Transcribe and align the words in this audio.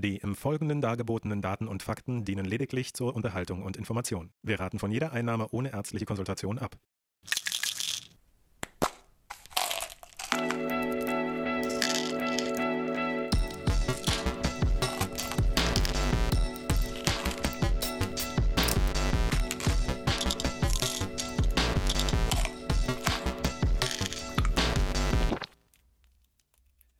Die 0.00 0.18
im 0.18 0.36
Folgenden 0.36 0.80
dargebotenen 0.80 1.42
Daten 1.42 1.66
und 1.66 1.82
Fakten 1.82 2.24
dienen 2.24 2.44
lediglich 2.44 2.94
zur 2.94 3.16
Unterhaltung 3.16 3.64
und 3.64 3.76
Information. 3.76 4.30
Wir 4.42 4.60
raten 4.60 4.78
von 4.78 4.92
jeder 4.92 5.10
Einnahme 5.10 5.48
ohne 5.50 5.72
ärztliche 5.72 6.04
Konsultation 6.04 6.60
ab. 6.60 6.78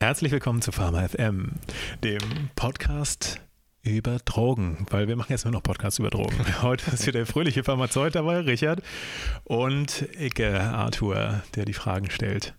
Herzlich 0.09 0.33
willkommen 0.33 0.63
zu 0.63 0.73
Pharma 0.73 1.07
FM, 1.07 1.51
dem 2.03 2.49
Podcast 2.57 3.43
über 3.83 4.19
Drogen, 4.25 4.87
weil 4.89 5.07
wir 5.07 5.17
machen 5.17 5.33
jetzt 5.33 5.45
nur 5.45 5.53
noch 5.53 5.63
Podcasts 5.63 5.99
über 5.99 6.09
Drogen. 6.09 6.39
Heute 6.63 6.93
ist 6.93 7.05
hier 7.05 7.13
der 7.13 7.27
fröhliche 7.27 7.63
Pharmazeut 7.63 8.15
dabei, 8.15 8.39
Richard, 8.39 8.81
und 9.45 10.09
Icke 10.19 10.63
Arthur, 10.63 11.43
der 11.57 11.67
die 11.67 11.75
Fragen 11.75 12.09
stellt. 12.09 12.55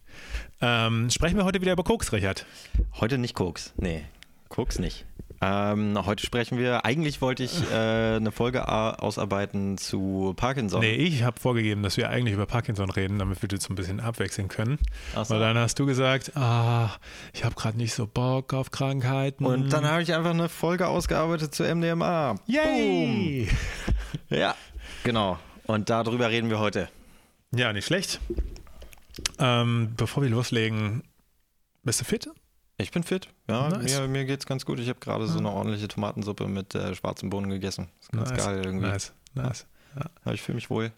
Ähm, 0.61 1.09
sprechen 1.09 1.37
wir 1.37 1.45
heute 1.45 1.59
wieder 1.59 1.71
über 1.71 1.83
Koks, 1.83 2.13
Richard? 2.13 2.45
Heute 2.99 3.17
nicht 3.17 3.33
Koks, 3.33 3.73
nee, 3.77 4.03
Koks 4.49 4.77
nicht. 4.77 5.07
Ähm, 5.41 5.97
heute 6.05 6.25
sprechen 6.25 6.57
wir, 6.57 6.83
eigentlich 6.85 7.21
wollte 7.21 7.43
ich 7.43 7.71
äh, 7.71 8.17
eine 8.17 8.31
Folge 8.31 8.67
ausarbeiten 8.67 9.77
zu 9.77 10.33
Parkinson. 10.35 10.81
Nee, 10.81 10.95
ich 10.95 11.23
habe 11.23 11.39
vorgegeben, 11.39 11.81
dass 11.81 11.95
wir 11.95 12.09
eigentlich 12.09 12.33
über 12.33 12.45
Parkinson 12.45 12.89
reden, 12.89 13.19
damit 13.19 13.41
wir 13.41 13.47
das 13.47 13.69
ein 13.69 13.75
bisschen 13.75 14.01
abwechseln 14.01 14.49
können. 14.49 14.79
So. 15.15 15.29
Weil 15.29 15.39
dann 15.39 15.57
hast 15.57 15.79
du 15.79 15.85
gesagt, 15.85 16.35
ah, 16.35 16.91
ich 17.33 17.45
habe 17.45 17.55
gerade 17.55 17.77
nicht 17.77 17.93
so 17.93 18.05
Bock 18.05 18.53
auf 18.53 18.71
Krankheiten. 18.71 19.45
Und 19.45 19.71
dann 19.71 19.85
habe 19.85 20.01
ich 20.01 20.13
einfach 20.13 20.31
eine 20.31 20.49
Folge 20.49 20.87
ausgearbeitet 20.87 21.55
zu 21.55 21.63
MDMA. 21.63 22.35
Yay! 22.45 23.47
Boom. 23.47 24.37
Ja, 24.37 24.55
genau. 25.03 25.39
Und 25.65 25.89
darüber 25.89 26.29
reden 26.29 26.49
wir 26.49 26.59
heute. 26.59 26.89
Ja, 27.51 27.71
nicht 27.73 27.85
schlecht. 27.85 28.19
Ähm, 29.39 29.93
bevor 29.95 30.23
wir 30.23 30.29
loslegen, 30.29 31.03
bist 31.83 32.01
du 32.01 32.05
fit? 32.05 32.29
Ich 32.77 32.91
bin 32.91 33.03
fit, 33.03 33.29
ja. 33.49 33.69
Nice. 33.69 33.99
Mir, 33.99 34.07
mir 34.07 34.25
geht's 34.25 34.45
ganz 34.45 34.65
gut. 34.65 34.79
Ich 34.79 34.89
habe 34.89 34.99
gerade 34.99 35.25
ja. 35.25 35.31
so 35.31 35.39
eine 35.39 35.51
ordentliche 35.51 35.87
Tomatensuppe 35.87 36.47
mit 36.47 36.75
äh, 36.75 36.95
schwarzen 36.95 37.29
Bohnen 37.29 37.49
gegessen. 37.49 37.89
ist 37.99 38.11
ganz 38.11 38.29
nice. 38.31 38.45
geil 38.45 38.61
irgendwie. 38.63 38.87
Nice, 38.87 39.13
nice. 39.33 39.67
Ja. 39.95 40.05
ja 40.25 40.31
ich 40.33 40.41
fühle 40.41 40.55
mich 40.55 40.69
wohl. 40.69 40.91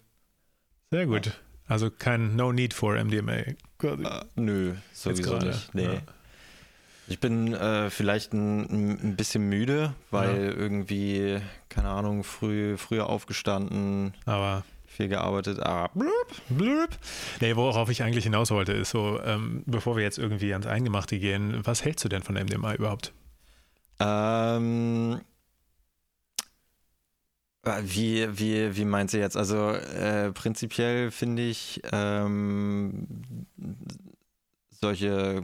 Sehr 0.91 1.05
gut. 1.05 1.27
Ja. 1.27 1.31
Also 1.67 1.89
kein 1.89 2.35
No 2.35 2.51
Need 2.51 2.73
for 2.73 3.01
MDMA. 3.01 3.31
Äh, 3.33 3.55
nö, 4.35 4.73
sowieso 4.93 5.37
nicht. 5.37 5.73
Nee. 5.73 6.01
Ich 7.07 7.19
bin 7.19 7.53
äh, 7.53 7.89
vielleicht 7.89 8.33
ein, 8.33 9.01
ein, 9.01 9.15
bisschen 9.15 9.49
müde, 9.49 9.93
weil 10.11 10.53
irgendwie, 10.57 11.39
keine 11.67 11.89
Ahnung, 11.89 12.23
früh, 12.23 12.77
früher 12.77 13.09
aufgestanden. 13.09 14.13
Aber 14.25 14.63
viel 14.91 15.07
gearbeitet. 15.07 15.59
Ah, 15.61 15.89
blub, 15.93 16.11
blub. 16.49 16.89
Nee, 17.39 17.55
worauf 17.55 17.89
ich 17.89 18.03
eigentlich 18.03 18.25
hinaus 18.25 18.51
wollte, 18.51 18.73
ist 18.73 18.91
so, 18.91 19.19
ähm, 19.23 19.63
bevor 19.65 19.95
wir 19.95 20.03
jetzt 20.03 20.17
irgendwie 20.17 20.51
ans 20.53 20.67
Eingemachte 20.67 21.17
gehen, 21.19 21.61
was 21.63 21.83
hältst 21.83 22.05
du 22.05 22.09
denn 22.09 22.23
von 22.23 22.35
MDMA 22.35 22.75
überhaupt? 22.75 23.13
Ähm, 23.99 25.21
äh, 27.63 27.81
wie, 27.83 28.27
wie, 28.39 28.75
wie 28.75 28.85
meinst 28.85 29.13
du 29.13 29.19
jetzt? 29.19 29.37
Also 29.37 29.71
äh, 29.71 30.31
prinzipiell 30.31 31.11
finde 31.11 31.43
ich 31.43 31.81
ähm, 31.91 33.07
solche 34.69 35.43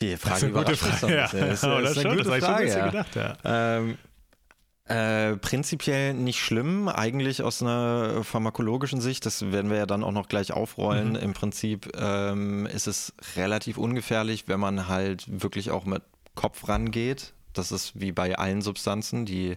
die 0.00 0.16
Frage 0.16 0.46
überrascht 0.46 0.80
Frage. 0.80 1.14
Ja. 1.14 1.22
Das 1.22 1.34
ist, 1.34 1.62
das 1.64 1.90
ist 1.96 2.06
eine 2.06 2.16
gute 2.16 2.40
Frage. 2.40 2.68
Ja. 2.68 2.86
Gedacht, 2.86 3.16
ja. 3.16 3.36
Ähm, 3.44 3.98
äh, 4.90 5.36
prinzipiell 5.36 6.14
nicht 6.14 6.40
schlimm, 6.40 6.88
eigentlich 6.88 7.42
aus 7.42 7.62
einer 7.62 8.24
pharmakologischen 8.24 9.00
Sicht, 9.00 9.24
das 9.24 9.52
werden 9.52 9.70
wir 9.70 9.78
ja 9.78 9.86
dann 9.86 10.02
auch 10.02 10.12
noch 10.12 10.28
gleich 10.28 10.52
aufrollen. 10.52 11.10
Mhm. 11.10 11.16
Im 11.16 11.32
Prinzip 11.32 11.90
ähm, 11.96 12.66
ist 12.66 12.88
es 12.88 13.14
relativ 13.36 13.78
ungefährlich, 13.78 14.48
wenn 14.48 14.58
man 14.58 14.88
halt 14.88 15.24
wirklich 15.28 15.70
auch 15.70 15.84
mit 15.84 16.02
Kopf 16.34 16.68
rangeht. 16.68 17.34
Das 17.52 17.70
ist 17.70 18.00
wie 18.00 18.12
bei 18.12 18.36
allen 18.36 18.62
Substanzen, 18.62 19.26
die 19.26 19.56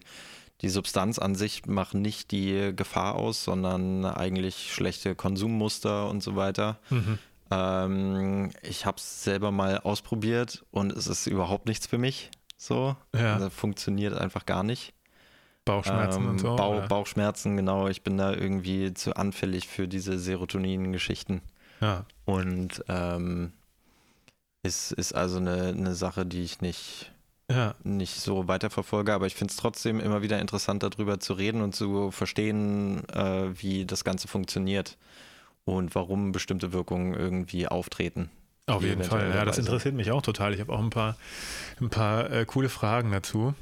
die 0.62 0.70
Substanz 0.70 1.20
an 1.20 1.36
sich 1.36 1.66
macht 1.66 1.94
nicht 1.94 2.32
die 2.32 2.72
Gefahr 2.76 3.16
aus, 3.16 3.44
sondern 3.44 4.06
eigentlich 4.06 4.72
schlechte 4.72 5.14
Konsummuster 5.14 6.10
und 6.10 6.24
so 6.24 6.36
weiter. 6.36 6.80
Mhm. 6.90 7.20
Ähm, 7.52 8.52
ich 8.62 8.86
habe 8.86 8.98
es 8.98 9.24
selber 9.24 9.52
mal 9.52 9.80
ausprobiert 9.80 10.64
und 10.72 10.94
es 10.94 11.08
ist 11.08 11.28
überhaupt 11.28 11.68
nichts 11.68 11.88
für 11.88 11.98
mich. 11.98 12.32
So, 12.56 12.96
ja. 13.14 13.34
also 13.34 13.50
funktioniert 13.50 14.14
einfach 14.14 14.46
gar 14.46 14.64
nicht. 14.64 14.93
Bauchschmerzen 15.66 16.24
ähm, 16.24 16.30
und 16.30 16.40
so. 16.40 16.56
Bauch, 16.56 16.88
Bauchschmerzen, 16.88 17.56
genau. 17.56 17.88
Ich 17.88 18.04
bin 18.04 18.18
da 18.18 18.34
irgendwie 18.34 18.94
zu 18.94 19.16
anfällig 19.16 19.68
für 19.68 19.88
diese 19.88 20.20
Serotonin-Geschichten. 20.20 21.42
Ja. 21.82 22.06
Und 22.26 22.84
ähm, 22.88 23.54
ist, 24.64 24.92
ist 24.94 25.14
also 25.14 25.38
eine, 25.38 25.68
eine 25.68 25.96
Sache, 25.96 26.26
die 26.26 26.44
ich 26.44 26.62
nicht, 26.62 27.12
ja. 27.50 27.76
nicht 27.84 28.20
so 28.20 28.48
weiterverfolge. 28.48 29.14
Aber 29.14 29.28
ich 29.28 29.36
finde 29.36 29.52
es 29.52 29.58
trotzdem 29.58 30.00
immer 30.00 30.22
wieder 30.22 30.40
interessant, 30.40 30.84
darüber 30.84 31.20
zu 31.20 31.34
reden 31.34 31.62
und 31.62 31.76
zu 31.76 32.12
verstehen, 32.12 33.08
äh, 33.10 33.50
wie 33.62 33.86
das 33.86 34.04
Ganze 34.04 34.28
funktioniert 34.28 34.98
und 35.66 35.96
warum 35.96 36.32
bestimmte 36.32 36.74
Wirkungen 36.74 37.14
irgendwie 37.14 37.68
auftreten. 37.68 38.30
Auf 38.66 38.82
jeden 38.82 39.04
Fall, 39.04 39.30
ja, 39.36 39.44
das 39.44 39.58
interessiert 39.58 39.94
mich 39.94 40.12
auch 40.12 40.22
total. 40.22 40.54
Ich 40.54 40.62
habe 40.62 40.72
auch 40.72 40.80
ein 40.80 40.90
paar, 40.90 41.18
ein 41.82 41.90
paar 41.90 42.32
äh, 42.32 42.46
coole 42.46 42.70
Fragen 42.70 43.12
dazu. 43.12 43.54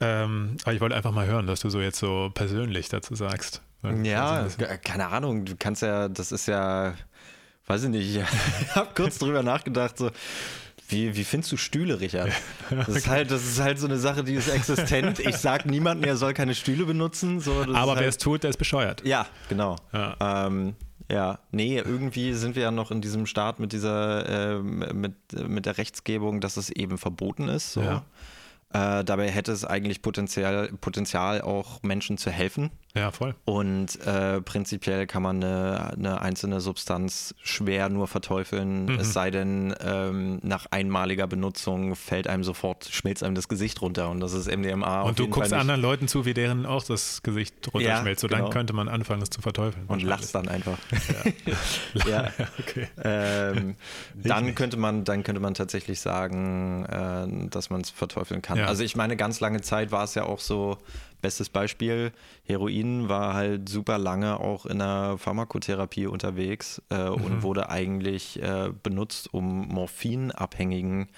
Ähm, 0.00 0.56
aber 0.62 0.72
ich 0.74 0.80
wollte 0.80 0.94
einfach 0.94 1.12
mal 1.12 1.26
hören, 1.26 1.46
dass 1.46 1.60
du 1.60 1.70
so 1.70 1.80
jetzt 1.80 1.98
so 1.98 2.30
persönlich 2.32 2.88
dazu 2.88 3.14
sagst. 3.14 3.62
Ja, 4.02 4.30
also 4.30 4.58
keine 4.82 5.08
Ahnung, 5.08 5.44
du 5.44 5.54
kannst 5.56 5.82
ja, 5.82 6.08
das 6.08 6.32
ist 6.32 6.46
ja, 6.46 6.94
weiß 7.66 7.84
ich 7.84 7.90
nicht, 7.90 8.16
ich 8.60 8.74
habe 8.74 8.90
kurz 8.94 9.18
drüber 9.18 9.42
nachgedacht, 9.42 9.98
so, 9.98 10.10
wie, 10.88 11.14
wie 11.14 11.24
findest 11.24 11.52
du 11.52 11.56
Stühle, 11.56 12.00
Richard? 12.00 12.30
Das 12.70 12.88
ist, 12.88 13.08
halt, 13.08 13.30
das 13.30 13.44
ist 13.44 13.60
halt 13.60 13.78
so 13.78 13.86
eine 13.86 13.98
Sache, 13.98 14.24
die 14.24 14.34
ist 14.34 14.48
existent. 14.48 15.18
Ich 15.20 15.36
sag 15.36 15.66
niemandem, 15.66 16.08
er 16.08 16.16
soll 16.16 16.34
keine 16.34 16.54
Stühle 16.54 16.84
benutzen. 16.84 17.40
So, 17.40 17.52
Aber 17.60 17.92
wer 17.92 17.96
halt, 17.96 18.08
es 18.08 18.18
tut, 18.18 18.42
der 18.42 18.50
ist 18.50 18.56
bescheuert. 18.56 19.04
Ja, 19.04 19.26
genau. 19.48 19.76
Ja. 19.92 20.46
Ähm, 20.46 20.74
ja, 21.10 21.38
nee, 21.50 21.78
irgendwie 21.78 22.34
sind 22.34 22.56
wir 22.56 22.62
ja 22.62 22.70
noch 22.70 22.90
in 22.90 23.00
diesem 23.00 23.26
Staat 23.26 23.58
mit 23.58 23.72
dieser, 23.72 24.56
äh, 24.56 24.58
mit, 24.58 25.14
mit 25.32 25.66
der 25.66 25.78
Rechtsgebung, 25.78 26.40
dass 26.40 26.56
es 26.56 26.68
eben 26.70 26.98
verboten 26.98 27.48
ist. 27.48 27.72
So. 27.72 27.82
Ja. 27.82 28.04
Äh, 28.72 29.04
dabei 29.04 29.30
hätte 29.30 29.52
es 29.52 29.64
eigentlich 29.64 30.02
Potenzial, 30.02 30.68
Potenzial, 30.80 31.40
auch 31.40 31.82
Menschen 31.82 32.18
zu 32.18 32.30
helfen. 32.30 32.70
Ja, 32.98 33.12
voll. 33.12 33.34
Und 33.44 34.04
äh, 34.06 34.40
prinzipiell 34.40 35.06
kann 35.06 35.22
man 35.22 35.42
eine, 35.42 35.92
eine, 35.96 36.20
einzelne 36.20 36.60
Substanz 36.60 37.34
schwer 37.42 37.88
nur 37.88 38.08
verteufeln, 38.08 38.86
mhm. 38.86 38.98
es 38.98 39.12
sei 39.12 39.30
denn, 39.30 39.74
ähm, 39.80 40.40
nach 40.42 40.66
einmaliger 40.70 41.26
Benutzung 41.26 41.94
fällt 41.94 42.26
einem 42.26 42.44
sofort, 42.44 42.88
schmilzt 42.90 43.22
einem 43.22 43.34
das 43.34 43.48
Gesicht 43.48 43.80
runter 43.82 44.10
und 44.10 44.20
das 44.20 44.32
ist 44.32 44.48
MDMA. 44.48 45.02
Und 45.02 45.18
du 45.18 45.28
guckst 45.28 45.52
anderen 45.52 45.80
Leuten 45.80 46.08
zu, 46.08 46.24
wie 46.24 46.34
deren 46.34 46.66
auch 46.66 46.82
das 46.82 47.22
Gesicht 47.22 47.54
runterschmelzt. 47.72 48.22
Ja, 48.22 48.28
so 48.28 48.34
genau. 48.34 48.44
dann 48.44 48.52
könnte 48.52 48.72
man 48.72 48.88
anfangen, 48.88 49.22
es 49.22 49.30
zu 49.30 49.40
verteufeln. 49.40 49.86
Und 49.86 50.02
lachst 50.02 50.34
dann 50.34 50.48
einfach. 50.48 50.78
Ja. 52.06 52.10
ja. 52.10 52.32
okay. 52.58 52.88
Ähm, 53.02 53.76
dann 54.14 54.54
könnte 54.54 54.76
man, 54.76 55.04
dann 55.04 55.22
könnte 55.22 55.40
man 55.40 55.54
tatsächlich 55.54 56.00
sagen, 56.00 56.84
äh, 56.86 57.48
dass 57.50 57.70
man 57.70 57.82
es 57.82 57.90
verteufeln 57.90 58.42
kann. 58.42 58.58
Ja. 58.58 58.66
Also 58.66 58.82
ich 58.82 58.96
meine, 58.96 59.16
ganz 59.16 59.40
lange 59.40 59.60
Zeit 59.60 59.92
war 59.92 60.04
es 60.04 60.14
ja 60.14 60.24
auch 60.24 60.40
so, 60.40 60.78
Bestes 61.20 61.48
Beispiel, 61.48 62.12
Heroin 62.44 63.08
war 63.08 63.34
halt 63.34 63.68
super 63.68 63.98
lange 63.98 64.38
auch 64.38 64.66
in 64.66 64.78
der 64.78 65.16
Pharmakotherapie 65.18 66.06
unterwegs 66.06 66.80
äh, 66.90 67.10
mhm. 67.10 67.14
und 67.14 67.42
wurde 67.42 67.70
eigentlich 67.70 68.40
äh, 68.42 68.70
benutzt, 68.82 69.32
um 69.32 69.68
Morphinabhängigen 69.68 71.08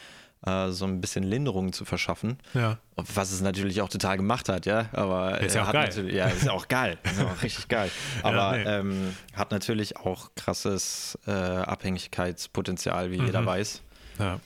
äh, 0.46 0.70
so 0.70 0.86
ein 0.86 1.00
bisschen 1.00 1.22
Linderung 1.22 1.72
zu 1.72 1.84
verschaffen. 1.84 2.38
Ja. 2.54 2.78
Was 2.96 3.30
es 3.30 3.42
natürlich 3.42 3.82
auch 3.82 3.90
total 3.90 4.16
gemacht 4.16 4.48
hat, 4.48 4.64
ja. 4.64 4.86
Aber 4.92 5.38
ist 5.40 5.54
ja 5.54 5.68
auch 5.68 5.72
geil. 5.72 6.14
Ja, 6.14 6.28
ist 6.28 6.48
auch 6.48 6.66
geil. 6.68 6.96
Ist 7.02 7.20
auch 7.20 7.42
richtig 7.42 7.68
geil. 7.68 7.90
Aber 8.22 8.56
ja, 8.56 8.64
nee. 8.64 8.78
ähm, 8.78 9.16
hat 9.34 9.50
natürlich 9.50 9.98
auch 9.98 10.30
krasses 10.36 11.18
äh, 11.26 11.30
Abhängigkeitspotenzial, 11.30 13.10
wie 13.10 13.18
mhm. 13.18 13.26
jeder 13.26 13.44
weiß. 13.44 13.82
Ja. 14.18 14.40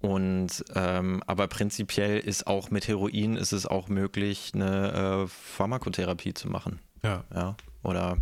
Und 0.00 0.64
ähm, 0.74 1.22
aber 1.26 1.48
prinzipiell 1.48 2.20
ist 2.20 2.46
auch 2.46 2.70
mit 2.70 2.86
Heroin 2.86 3.36
ist 3.36 3.52
es 3.52 3.66
auch 3.66 3.88
möglich, 3.88 4.52
eine 4.54 5.24
äh, 5.24 5.26
Pharmakotherapie 5.26 6.34
zu 6.34 6.48
machen. 6.48 6.78
Ja. 7.02 7.24
ja. 7.34 7.56
Oder 7.82 8.18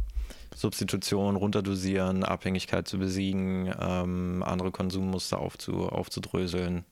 Substitution 0.55 1.37
runterdosieren, 1.37 2.25
Abhängigkeit 2.25 2.88
zu 2.88 2.99
besiegen, 2.99 3.75
ähm, 3.78 4.43
andere 4.43 4.70
Konsummuster 4.70 5.38
aufzu, 5.38 5.88
aufzudröseln. 5.88 6.84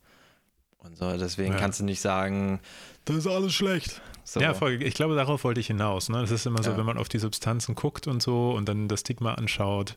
Und 0.78 0.98
so, 0.98 1.16
deswegen 1.16 1.54
ja. 1.54 1.58
kannst 1.58 1.80
du 1.80 1.84
nicht 1.84 2.02
sagen, 2.02 2.60
das 3.06 3.16
ist 3.16 3.26
alles 3.26 3.54
schlecht. 3.54 4.02
So. 4.22 4.40
Ja, 4.40 4.52
voll, 4.52 4.82
ich 4.82 4.94
glaube, 4.94 5.14
darauf 5.14 5.44
wollte 5.44 5.60
ich 5.60 5.66
hinaus. 5.68 6.10
Ne? 6.10 6.20
Das 6.20 6.30
ist 6.30 6.44
immer 6.44 6.62
so, 6.62 6.72
ja. 6.72 6.76
wenn 6.76 6.84
man 6.84 6.98
auf 6.98 7.08
die 7.08 7.18
Substanzen 7.18 7.74
guckt 7.74 8.06
und 8.06 8.22
so 8.22 8.52
und 8.52 8.68
dann 8.68 8.88
das 8.88 9.00
Stigma 9.00 9.34
anschaut, 9.34 9.96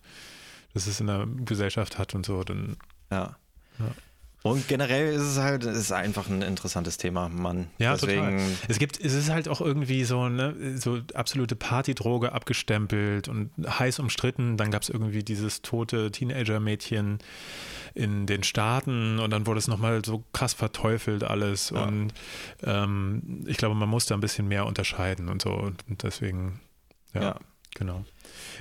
das 0.74 0.88
es 0.88 1.02
in 1.02 1.08
der 1.08 1.28
Gesellschaft 1.46 1.98
hat 1.98 2.16
und 2.16 2.26
so, 2.26 2.44
dann. 2.46 2.78
Ja. 3.12 3.36
ja. 3.80 3.86
Und 4.44 4.68
generell 4.68 5.14
ist 5.14 5.24
es 5.24 5.38
halt, 5.38 5.64
ist 5.66 5.92
einfach 5.92 6.30
ein 6.30 6.42
interessantes 6.42 6.98
Thema, 6.98 7.28
Mann. 7.28 7.68
Ja, 7.80 7.94
Deswegen, 7.94 8.22
total. 8.22 8.42
Es 8.68 8.80
gibt, 8.80 9.04
es 9.04 9.14
ist 9.14 9.30
halt 9.30 9.50
auch 9.50 9.62
irgendwie 9.62 10.04
so, 10.04 10.30
ne, 10.30 10.78
so 10.78 11.00
absolute 11.14 11.56
Partydroge 11.56 12.32
abgestempelt 12.32 13.28
und 13.28 13.50
heiß 13.68 14.00
umstritten. 14.00 14.56
Dann 14.56 14.72
gab 14.72 14.84
es 14.84 14.90
irgendwie 14.90 15.24
dieses 15.24 15.64
tote 15.64 16.12
Teenager-Mädchen 16.12 17.20
in 17.94 18.28
den 18.28 18.44
Staaten 18.44 19.20
und 19.20 19.32
dann 19.32 19.48
wurde 19.48 19.58
es 19.58 19.68
nochmal 19.68 20.06
so 20.06 20.24
krass 20.34 20.54
verteufelt 20.54 21.24
alles. 21.24 21.72
Ja. 21.72 21.86
Und 21.86 22.14
ähm, 22.64 23.44
ich 23.48 23.58
glaube, 23.58 23.76
man 23.76 23.90
muss 23.90 24.06
da 24.06 24.16
ein 24.16 24.22
bisschen 24.22 24.48
mehr 24.48 24.66
unterscheiden 24.66 25.30
und 25.30 25.42
so. 25.42 25.52
Und 25.52 25.84
deswegen, 26.04 26.60
ja. 27.14 27.22
ja. 27.22 27.40
Genau. 27.76 28.06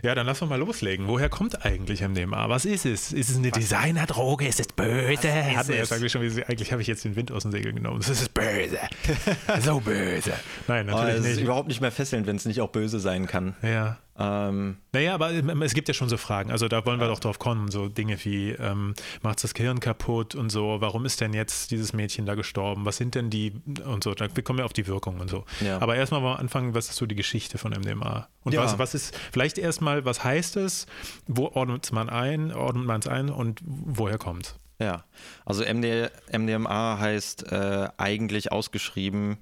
Ja, 0.03 0.15
dann 0.15 0.27
lass 0.27 0.43
uns 0.43 0.51
mal 0.51 0.59
loslegen. 0.59 1.09
Woher 1.09 1.29
kommt 1.29 1.65
eigentlich 1.65 2.07
MDMA? 2.07 2.49
Was 2.49 2.65
ist 2.65 2.85
es? 2.85 3.13
Ist 3.13 3.31
es 3.31 3.37
eine 3.37 3.51
Designerdroge? 3.51 4.47
Ist 4.47 4.61
es 4.61 4.69
böse? 4.69 5.33
Hat 5.57 5.69
man 5.69 5.77
jetzt 5.79 5.93
eigentlich 5.93 6.13
schon, 6.13 6.23
eigentlich 6.23 6.73
habe 6.73 6.83
ich 6.83 6.89
jetzt 6.89 7.05
den 7.05 7.17
Wind 7.17 7.33
aus 7.33 7.43
dem 7.43 7.53
Segel 7.53 7.73
genommen. 7.73 8.01
Es 8.01 8.09
ist 8.09 8.35
böse. 8.35 8.79
so 9.61 9.81
böse. 9.81 10.33
Nein, 10.69 10.87
natürlich 10.87 11.15
oh, 11.15 11.19
es 11.19 11.23
nicht. 11.23 11.33
ist 11.33 11.41
überhaupt 11.41 11.69
nicht 11.69 11.81
mehr 11.81 11.93
fesselnd, 11.93 12.27
wenn 12.27 12.37
es 12.37 12.45
nicht 12.45 12.61
auch 12.61 12.69
böse 12.69 13.01
sein 13.01 13.27
kann. 13.27 13.57
Ja. 13.63 13.99
Ähm, 14.19 14.79
naja, 14.93 15.15
aber 15.15 15.31
es 15.31 15.75
gibt 15.75 15.89
ja 15.89 15.95
schon 15.95 16.09
so 16.09 16.17
Fragen. 16.17 16.51
Also 16.51 16.69
da 16.69 16.85
wollen 16.87 17.01
wir 17.01 17.09
doch 17.09 17.21
drauf 17.21 17.39
kommen. 17.39 17.71
So 17.71 17.89
Dinge 17.89 18.17
wie, 18.25 18.51
ähm, 18.51 18.95
macht 19.23 19.43
das 19.45 19.55
Gehirn 19.55 19.81
kaputt 19.81 20.35
und 20.35 20.51
so. 20.51 20.81
Warum 20.81 21.05
ist 21.05 21.21
denn 21.21 21.35
jetzt 21.35 21.71
dieses 21.71 21.93
Mädchen 21.93 22.27
da 22.27 22.35
gestorben? 22.35 22.85
Was 22.85 22.97
sind 22.97 23.15
denn 23.15 23.31
die 23.31 23.53
und 23.85 24.05
so. 24.05 24.15
Da 24.15 24.29
kommen 24.29 24.59
wir 24.59 24.65
auf 24.65 24.73
die 24.73 24.87
Wirkung 24.87 25.21
und 25.21 25.29
so. 25.29 25.45
Ja. 25.61 25.81
Aber 25.81 25.97
erstmal 25.97 26.21
mal 26.21 26.37
anfangen, 26.37 26.75
was 26.75 26.89
ist 26.89 26.97
so 26.97 27.07
die 27.07 27.15
Geschichte 27.15 27.59
von 27.59 27.73
MDMA? 27.73 28.29
Und 28.43 28.53
ja. 28.53 28.63
was, 28.63 28.79
was 28.79 28.95
ist, 28.95 29.17
vielleicht 29.33 29.59
erstmal, 29.59 30.05
was 30.05 30.25
heißt 30.25 30.57
es? 30.57 30.87
Wo 31.27 31.49
ordnet 31.49 31.91
man 31.93 32.09
ein? 32.09 32.53
Ordnet 32.53 32.87
man 32.87 33.01
es 33.01 33.07
ein 33.07 33.31
und 33.31 33.61
woher 33.65 34.19
kommt 34.19 34.47
es? 34.47 34.55
Ja, 34.79 35.05
also 35.47 35.65
MD, 35.65 36.11
MDMA 36.31 36.99
heißt 36.99 37.51
äh, 37.51 37.89
eigentlich 37.97 38.53
ausgeschrieben 38.53 39.39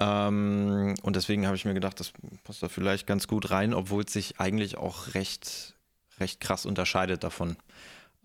Ähm, 0.00 0.94
und 1.02 1.16
deswegen 1.16 1.46
habe 1.46 1.56
ich 1.56 1.64
mir 1.64 1.74
gedacht, 1.74 1.98
das 1.98 2.12
passt 2.44 2.62
da 2.62 2.68
vielleicht 2.68 3.06
ganz 3.06 3.26
gut 3.26 3.50
rein, 3.50 3.74
obwohl 3.74 4.04
es 4.04 4.12
sich 4.12 4.38
eigentlich 4.38 4.78
auch 4.78 5.14
recht, 5.14 5.74
recht 6.20 6.40
krass 6.40 6.66
unterscheidet 6.66 7.24
davon. 7.24 7.56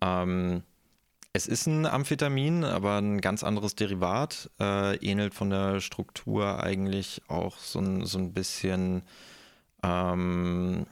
Ähm, 0.02 0.62
es 1.34 1.48
ist 1.48 1.66
ein 1.66 1.88
Amphetamin, 1.88 2.64
aber 2.64 2.98
ein 2.98 3.20
ganz 3.20 3.44
anderes 3.44 3.76
Derivat. 3.76 4.52
Äh, 4.60 4.98
ähnelt 4.98 5.34
von 5.34 5.50
der 5.50 5.82
Struktur 5.82 6.64
eigentlich 6.64 7.24
auch 7.28 7.58
so 7.58 7.80
ein, 7.80 8.06
so 8.06 8.20
ein 8.20 8.34
bisschen 8.34 9.02
ähm, 9.82 10.86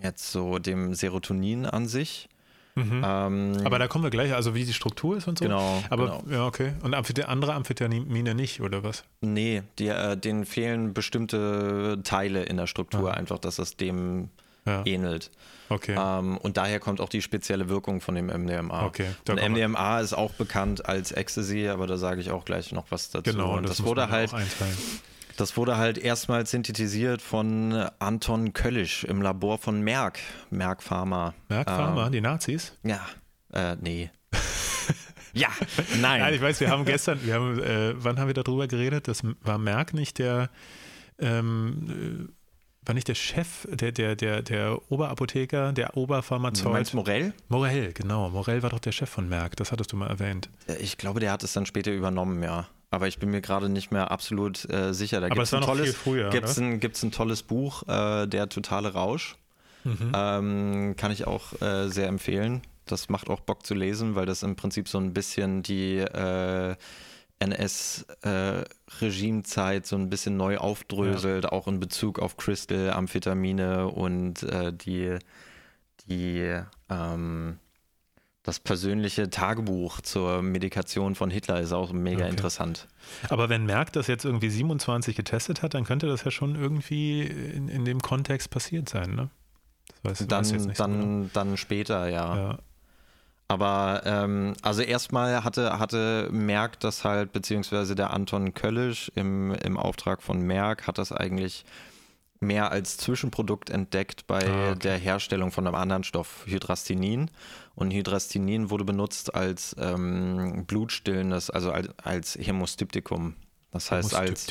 jetzt 0.00 0.30
so 0.30 0.60
dem 0.60 0.94
Serotonin 0.94 1.66
an 1.66 1.88
sich. 1.88 2.28
Mhm. 2.76 3.02
Ähm, 3.04 3.56
aber 3.64 3.80
da 3.80 3.88
kommen 3.88 4.04
wir 4.04 4.10
gleich, 4.10 4.32
also 4.32 4.54
wie 4.54 4.64
die 4.64 4.72
Struktur 4.72 5.16
ist 5.16 5.26
und 5.26 5.40
so. 5.40 5.44
Genau. 5.44 5.82
Aber 5.90 6.20
genau. 6.22 6.22
ja, 6.30 6.46
okay. 6.46 6.74
Und 6.82 6.94
andere 6.94 7.54
Amphetamine 7.54 8.36
nicht, 8.36 8.60
oder 8.60 8.84
was? 8.84 9.02
Nee, 9.20 9.64
die, 9.80 9.88
äh, 9.88 10.16
denen 10.16 10.46
fehlen 10.46 10.94
bestimmte 10.94 11.98
Teile 12.04 12.44
in 12.44 12.56
der 12.56 12.68
Struktur, 12.68 13.10
ah. 13.10 13.14
einfach, 13.14 13.40
dass 13.40 13.58
es 13.58 13.76
dem 13.76 14.30
ja. 14.64 14.86
ähnelt. 14.86 15.32
Okay. 15.68 15.96
Ähm, 15.98 16.38
und 16.38 16.56
daher 16.56 16.80
kommt 16.80 17.00
auch 17.00 17.08
die 17.08 17.22
spezielle 17.22 17.68
Wirkung 17.68 18.00
von 18.00 18.14
dem 18.14 18.26
MDMA. 18.26 18.86
Okay, 18.86 19.06
und 19.28 19.36
MDMA 19.36 20.00
ist 20.00 20.14
auch 20.14 20.32
bekannt 20.32 20.86
als 20.86 21.12
Ecstasy, 21.12 21.68
aber 21.68 21.86
da 21.86 21.96
sage 21.96 22.20
ich 22.20 22.30
auch 22.30 22.44
gleich 22.44 22.72
noch 22.72 22.86
was 22.90 23.10
dazu. 23.10 23.30
Genau, 23.30 23.56
und 23.56 23.64
das, 23.64 23.78
das 23.78 23.86
wurde 23.86 24.10
halt. 24.10 24.32
Das 25.36 25.56
wurde 25.56 25.76
halt 25.76 25.98
erstmals 25.98 26.50
synthetisiert 26.50 27.22
von 27.22 27.72
Anton 28.00 28.54
Köllisch 28.54 29.04
im 29.04 29.22
Labor 29.22 29.58
von 29.58 29.80
Merck, 29.82 30.18
Merck 30.50 30.82
Pharma. 30.82 31.32
Merck 31.48 31.70
Pharma, 31.70 32.06
ähm, 32.06 32.12
die 32.12 32.20
Nazis? 32.20 32.72
Ja, 32.82 33.06
äh, 33.52 33.76
nee. 33.80 34.10
ja, 35.34 35.46
nein. 36.00 36.20
Nein, 36.20 36.34
ich 36.34 36.42
weiß, 36.42 36.58
wir 36.58 36.70
haben 36.70 36.84
gestern, 36.84 37.24
wir 37.24 37.34
haben, 37.34 37.62
äh, 37.62 37.94
wann 38.02 38.18
haben 38.18 38.26
wir 38.26 38.34
darüber 38.34 38.66
geredet? 38.66 39.06
Das 39.06 39.22
war 39.42 39.58
Merck 39.58 39.94
nicht 39.94 40.18
der 40.18 40.50
ähm, 41.20 42.32
war 42.88 42.94
nicht 42.94 43.06
der 43.06 43.14
Chef, 43.14 43.68
der, 43.70 43.92
der, 43.92 44.16
der, 44.16 44.40
der 44.40 44.80
Oberapotheker, 44.90 45.72
der 45.72 45.94
Oberpharmazeut? 45.96 46.64
Du 46.64 46.70
meinst 46.70 46.94
Morell? 46.94 47.34
Morell, 47.48 47.92
genau. 47.92 48.30
Morell 48.30 48.62
war 48.62 48.70
doch 48.70 48.78
der 48.78 48.92
Chef 48.92 49.10
von 49.10 49.28
Merck, 49.28 49.56
das 49.56 49.70
hattest 49.70 49.92
du 49.92 49.96
mal 49.96 50.08
erwähnt. 50.08 50.48
Äh, 50.66 50.78
ich 50.78 50.96
glaube, 50.96 51.20
der 51.20 51.32
hat 51.32 51.44
es 51.44 51.52
dann 51.52 51.66
später 51.66 51.92
übernommen, 51.92 52.42
ja. 52.42 52.66
Aber 52.90 53.06
ich 53.06 53.18
bin 53.18 53.30
mir 53.30 53.42
gerade 53.42 53.68
nicht 53.68 53.92
mehr 53.92 54.10
absolut 54.10 54.68
äh, 54.72 54.94
sicher. 54.94 55.20
Da 55.20 55.28
gibt 55.28 55.42
es 55.42 55.52
ein, 55.52 55.60
tolles, 55.60 55.96
gibt's 56.30 56.58
ein, 56.58 56.80
gibt's 56.80 57.02
ein 57.02 57.12
tolles 57.12 57.42
Buch, 57.42 57.82
äh, 57.86 58.26
Der 58.26 58.48
totale 58.48 58.94
Rausch. 58.94 59.36
Mhm. 59.84 60.12
Ähm, 60.14 60.94
kann 60.96 61.12
ich 61.12 61.26
auch 61.26 61.60
äh, 61.60 61.88
sehr 61.88 62.08
empfehlen. 62.08 62.62
Das 62.86 63.10
macht 63.10 63.28
auch 63.28 63.40
Bock 63.40 63.66
zu 63.66 63.74
lesen, 63.74 64.14
weil 64.14 64.24
das 64.24 64.42
im 64.42 64.56
Prinzip 64.56 64.88
so 64.88 64.96
ein 64.96 65.12
bisschen 65.12 65.62
die 65.62 65.98
äh, 65.98 66.74
NS-Regimezeit 67.40 69.86
so 69.86 69.96
ein 69.96 70.10
bisschen 70.10 70.36
neu 70.36 70.58
aufdröselt, 70.58 71.44
ja. 71.44 71.52
auch 71.52 71.68
in 71.68 71.80
Bezug 71.80 72.18
auf 72.18 72.36
Crystal, 72.36 72.90
Amphetamine 72.90 73.88
und 73.88 74.42
äh, 74.42 74.72
die, 74.72 75.16
die 76.08 76.60
ähm, 76.90 77.58
das 78.48 78.60
persönliche 78.60 79.28
Tagebuch 79.28 80.00
zur 80.00 80.42
Medikation 80.42 81.14
von 81.14 81.30
Hitler 81.30 81.60
ist 81.60 81.72
auch 81.72 81.92
mega 81.92 82.22
okay. 82.22 82.30
interessant. 82.30 82.88
Aber 83.28 83.50
wenn 83.50 83.66
Merck 83.66 83.92
das 83.92 84.06
jetzt 84.06 84.24
irgendwie 84.24 84.48
27 84.48 85.14
getestet 85.14 85.62
hat, 85.62 85.74
dann 85.74 85.84
könnte 85.84 86.06
das 86.06 86.24
ja 86.24 86.30
schon 86.30 86.54
irgendwie 86.54 87.22
in, 87.22 87.68
in 87.68 87.84
dem 87.84 88.00
Kontext 88.00 88.50
passiert 88.50 88.88
sein, 88.88 89.14
ne? 89.14 89.28
Das 90.02 90.20
weiß, 90.20 90.28
dann, 90.28 90.68
weiß 90.68 90.78
dann, 90.78 91.22
so 91.24 91.30
dann 91.34 91.56
später, 91.56 92.08
ja. 92.08 92.36
ja. 92.36 92.58
Aber 93.48 94.02
ähm, 94.04 94.54
also 94.60 94.82
erstmal 94.82 95.42
hatte, 95.42 95.78
hatte 95.78 96.28
Merck 96.30 96.78
das 96.80 97.04
halt, 97.04 97.32
beziehungsweise 97.32 97.94
der 97.94 98.10
Anton 98.10 98.52
Köllisch 98.52 99.10
im, 99.14 99.52
im 99.52 99.78
Auftrag 99.78 100.22
von 100.22 100.42
Merck 100.42 100.86
hat 100.86 100.98
das 100.98 101.12
eigentlich 101.12 101.64
mehr 102.40 102.70
als 102.70 102.98
Zwischenprodukt 102.98 103.70
entdeckt 103.70 104.26
bei 104.26 104.46
ah, 104.46 104.70
okay. 104.70 104.78
der 104.80 104.98
Herstellung 104.98 105.50
von 105.50 105.66
einem 105.66 105.74
anderen 105.74 106.04
Stoff, 106.04 106.44
Hydrastinin. 106.46 107.30
Und 107.74 107.92
Hydrastinin 107.92 108.70
wurde 108.70 108.84
benutzt 108.84 109.34
als 109.34 109.74
ähm, 109.78 110.64
blutstillendes, 110.66 111.48
also 111.48 111.72
als, 111.72 111.88
als 112.02 112.34
Hämostyptikum. 112.36 113.34
Das 113.70 113.90
heißt 113.90 114.14
als, 114.14 114.46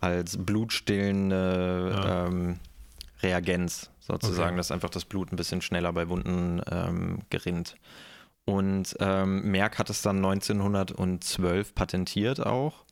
als 0.00 0.36
blutstillende 0.38 1.92
ja. 1.94 2.26
ähm, 2.26 2.58
Reagenz 3.22 3.90
sozusagen, 4.00 4.50
okay. 4.50 4.56
dass 4.56 4.70
einfach 4.70 4.90
das 4.90 5.04
Blut 5.04 5.32
ein 5.32 5.36
bisschen 5.36 5.62
schneller 5.62 5.92
bei 5.92 6.08
Wunden 6.08 6.62
ähm, 6.70 7.20
gerinnt. 7.30 7.76
Und 8.46 8.96
ähm, 9.00 9.50
Merck 9.50 9.78
hat 9.78 9.90
es 9.90 10.02
dann 10.02 10.16
1912 10.16 11.74
patentiert 11.74 12.44
auch. 12.44 12.84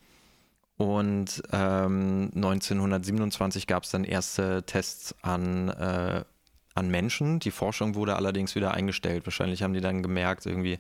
Und 0.78 1.42
ähm, 1.52 2.30
1927 2.34 3.66
gab 3.66 3.84
es 3.84 3.90
dann 3.90 4.04
erste 4.04 4.64
Tests 4.64 5.14
an 5.22 5.68
äh, 5.68 6.24
an 6.74 6.90
Menschen. 6.90 7.38
Die 7.38 7.50
Forschung 7.50 7.94
wurde 7.94 8.16
allerdings 8.16 8.54
wieder 8.54 8.74
eingestellt. 8.74 9.26
Wahrscheinlich 9.26 9.62
haben 9.62 9.74
die 9.74 9.80
dann 9.80 10.02
gemerkt, 10.02 10.46
irgendwie, 10.46 10.78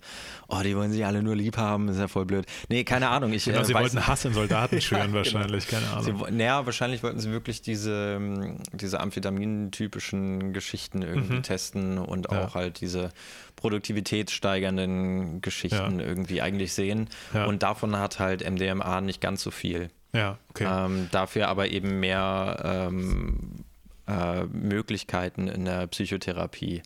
oh, 0.48 0.60
die 0.62 0.76
wollen 0.76 0.92
sich 0.92 1.04
alle 1.04 1.22
nur 1.22 1.36
lieb 1.36 1.56
haben, 1.56 1.88
ist 1.88 1.98
ja 1.98 2.08
voll 2.08 2.24
blöd. 2.24 2.46
Nee, 2.68 2.84
keine 2.84 3.08
Ahnung. 3.08 3.32
Ich, 3.32 3.44
genau, 3.44 3.60
äh, 3.60 3.64
sie 3.64 3.74
wollten 3.74 3.96
nicht. 3.96 4.06
Hass 4.06 4.24
in 4.24 4.32
Soldaten 4.32 4.80
schüren 4.80 5.02
genau. 5.02 5.14
wahrscheinlich, 5.14 5.66
genau. 5.66 5.82
keine 5.82 5.92
Ahnung. 5.92 6.24
Sie, 6.26 6.32
naja, 6.32 6.66
wahrscheinlich 6.66 7.02
wollten 7.02 7.20
sie 7.20 7.30
wirklich 7.30 7.62
diese, 7.62 8.16
ähm, 8.16 8.58
diese 8.72 9.00
Amphetamin-typischen 9.00 10.52
Geschichten 10.52 11.02
irgendwie 11.02 11.36
mhm. 11.36 11.42
testen 11.42 11.98
und 11.98 12.30
ja. 12.30 12.44
auch 12.44 12.54
halt 12.54 12.80
diese 12.80 13.10
produktivitätssteigernden 13.56 15.40
Geschichten 15.40 16.00
ja. 16.00 16.06
irgendwie 16.06 16.42
eigentlich 16.42 16.72
sehen. 16.72 17.08
Ja. 17.34 17.44
Und 17.44 17.62
davon 17.62 17.98
hat 17.98 18.18
halt 18.18 18.48
MDMA 18.48 19.00
nicht 19.00 19.20
ganz 19.20 19.42
so 19.42 19.50
viel. 19.50 19.90
Ja, 20.14 20.38
okay. 20.50 20.66
Ähm, 20.68 21.08
dafür 21.10 21.48
aber 21.48 21.68
eben 21.70 22.00
mehr 22.00 22.60
ähm, 22.64 23.64
äh, 24.06 24.44
Möglichkeiten 24.44 25.48
in 25.48 25.64
der 25.64 25.86
Psychotherapie. 25.86 26.82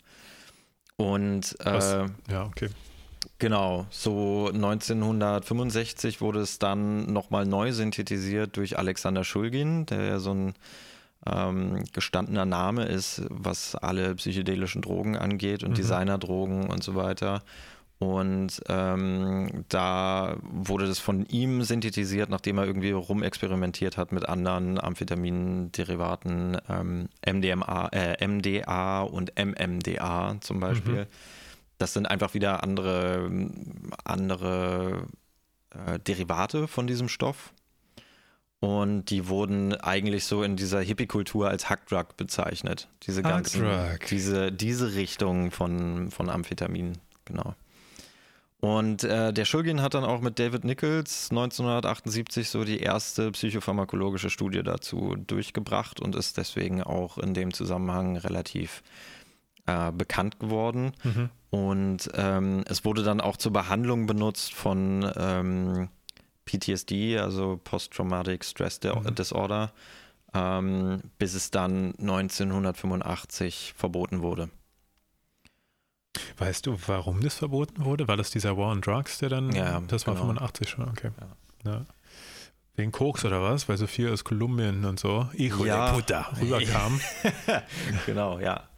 Und 0.96 1.56
äh, 1.64 2.06
ja, 2.30 2.44
okay. 2.44 2.68
Genau, 3.38 3.86
so 3.90 4.50
1965 4.52 6.20
wurde 6.20 6.40
es 6.40 6.58
dann 6.58 7.12
nochmal 7.12 7.44
neu 7.44 7.72
synthetisiert 7.72 8.56
durch 8.56 8.78
Alexander 8.78 9.24
Schulgin, 9.24 9.84
der 9.86 10.04
ja 10.04 10.18
so 10.18 10.32
ein 10.32 10.54
ähm, 11.26 11.84
gestandener 11.92 12.46
Name 12.46 12.84
ist, 12.84 13.22
was 13.28 13.74
alle 13.74 14.14
psychedelischen 14.14 14.80
Drogen 14.80 15.16
angeht 15.16 15.64
und 15.64 15.70
mhm. 15.72 15.74
Designerdrogen 15.74 16.70
und 16.70 16.82
so 16.82 16.94
weiter. 16.94 17.42
Und 17.98 18.60
ähm, 18.68 19.64
da 19.70 20.36
wurde 20.42 20.86
das 20.86 20.98
von 20.98 21.24
ihm 21.26 21.62
synthetisiert, 21.62 22.28
nachdem 22.28 22.58
er 22.58 22.66
irgendwie 22.66 22.90
rumexperimentiert 22.90 23.96
hat 23.96 24.12
mit 24.12 24.28
anderen 24.28 24.78
Amphetaminderivaten, 24.78 26.58
ähm, 26.68 27.08
MDMA, 27.26 27.88
äh, 27.92 28.26
MDA 28.26 29.00
und 29.00 29.32
MMDA 29.38 30.36
zum 30.40 30.60
Beispiel. 30.60 31.04
Mhm. 31.04 31.06
das 31.78 31.94
sind 31.94 32.06
einfach 32.06 32.34
wieder 32.34 32.62
andere, 32.62 33.30
andere 34.04 35.06
äh, 35.70 35.98
Derivate 35.98 36.68
von 36.68 36.86
diesem 36.86 37.08
Stoff. 37.08 37.54
Und 38.60 39.06
die 39.06 39.28
wurden 39.28 39.74
eigentlich 39.74 40.24
so 40.24 40.42
in 40.42 40.56
dieser 40.56 40.80
Hippie-Kultur 40.80 41.48
als 41.48 41.70
Hackdrug 41.70 42.16
bezeichnet. 42.16 42.88
Diese 43.04 43.22
ganzen, 43.22 43.66
diese, 44.10 44.50
diese 44.52 44.94
Richtung 44.94 45.50
von, 45.50 46.10
von 46.10 46.28
Amphetamin, 46.28 46.98
genau. 47.24 47.54
Und 48.60 49.04
äh, 49.04 49.32
der 49.32 49.44
Schulgin 49.44 49.82
hat 49.82 49.94
dann 49.94 50.04
auch 50.04 50.20
mit 50.20 50.38
David 50.38 50.64
Nichols 50.64 51.28
1978 51.30 52.48
so 52.48 52.64
die 52.64 52.80
erste 52.80 53.30
psychopharmakologische 53.30 54.30
Studie 54.30 54.62
dazu 54.62 55.14
durchgebracht 55.14 56.00
und 56.00 56.16
ist 56.16 56.38
deswegen 56.38 56.82
auch 56.82 57.18
in 57.18 57.34
dem 57.34 57.52
Zusammenhang 57.52 58.16
relativ 58.16 58.82
äh, 59.66 59.92
bekannt 59.92 60.40
geworden. 60.40 60.92
Mhm. 61.04 61.30
Und 61.50 62.10
ähm, 62.14 62.64
es 62.66 62.84
wurde 62.84 63.02
dann 63.02 63.20
auch 63.20 63.36
zur 63.36 63.52
Behandlung 63.52 64.06
benutzt 64.06 64.54
von 64.54 65.10
ähm, 65.16 65.88
PTSD, 66.46 67.18
also 67.18 67.60
Post-Traumatic 67.62 68.44
Stress 68.44 68.80
mhm. 68.82 69.14
Disorder, 69.14 69.72
ähm, 70.34 71.02
bis 71.18 71.34
es 71.34 71.50
dann 71.50 71.94
1985 71.98 73.74
verboten 73.76 74.22
wurde. 74.22 74.48
Weißt 76.38 76.66
du, 76.66 76.76
warum 76.86 77.20
das 77.20 77.34
verboten 77.34 77.84
wurde? 77.84 78.08
War 78.08 78.16
das 78.16 78.30
dieser 78.30 78.56
War 78.56 78.72
on 78.72 78.80
Drugs, 78.80 79.18
der 79.18 79.28
dann, 79.28 79.52
ja, 79.52 79.80
das 79.88 80.06
war 80.06 80.14
genau. 80.14 80.26
85 80.26 80.68
schon, 80.68 80.88
okay. 80.88 81.10
Ja. 81.64 81.72
ja. 81.72 81.86
Wegen 82.76 82.92
Koks 82.92 83.24
oder 83.24 83.42
was? 83.42 83.68
Weil 83.68 83.78
so 83.78 83.86
viel 83.86 84.10
aus 84.12 84.24
Kolumbien 84.24 84.84
und 84.84 85.00
so, 85.00 85.28
Hijo 85.32 85.64
ja. 85.64 85.86
de 85.86 85.94
puta, 85.94 86.32
rüberkam. 86.40 87.00
genau, 88.06 88.38
ja. 88.38 88.68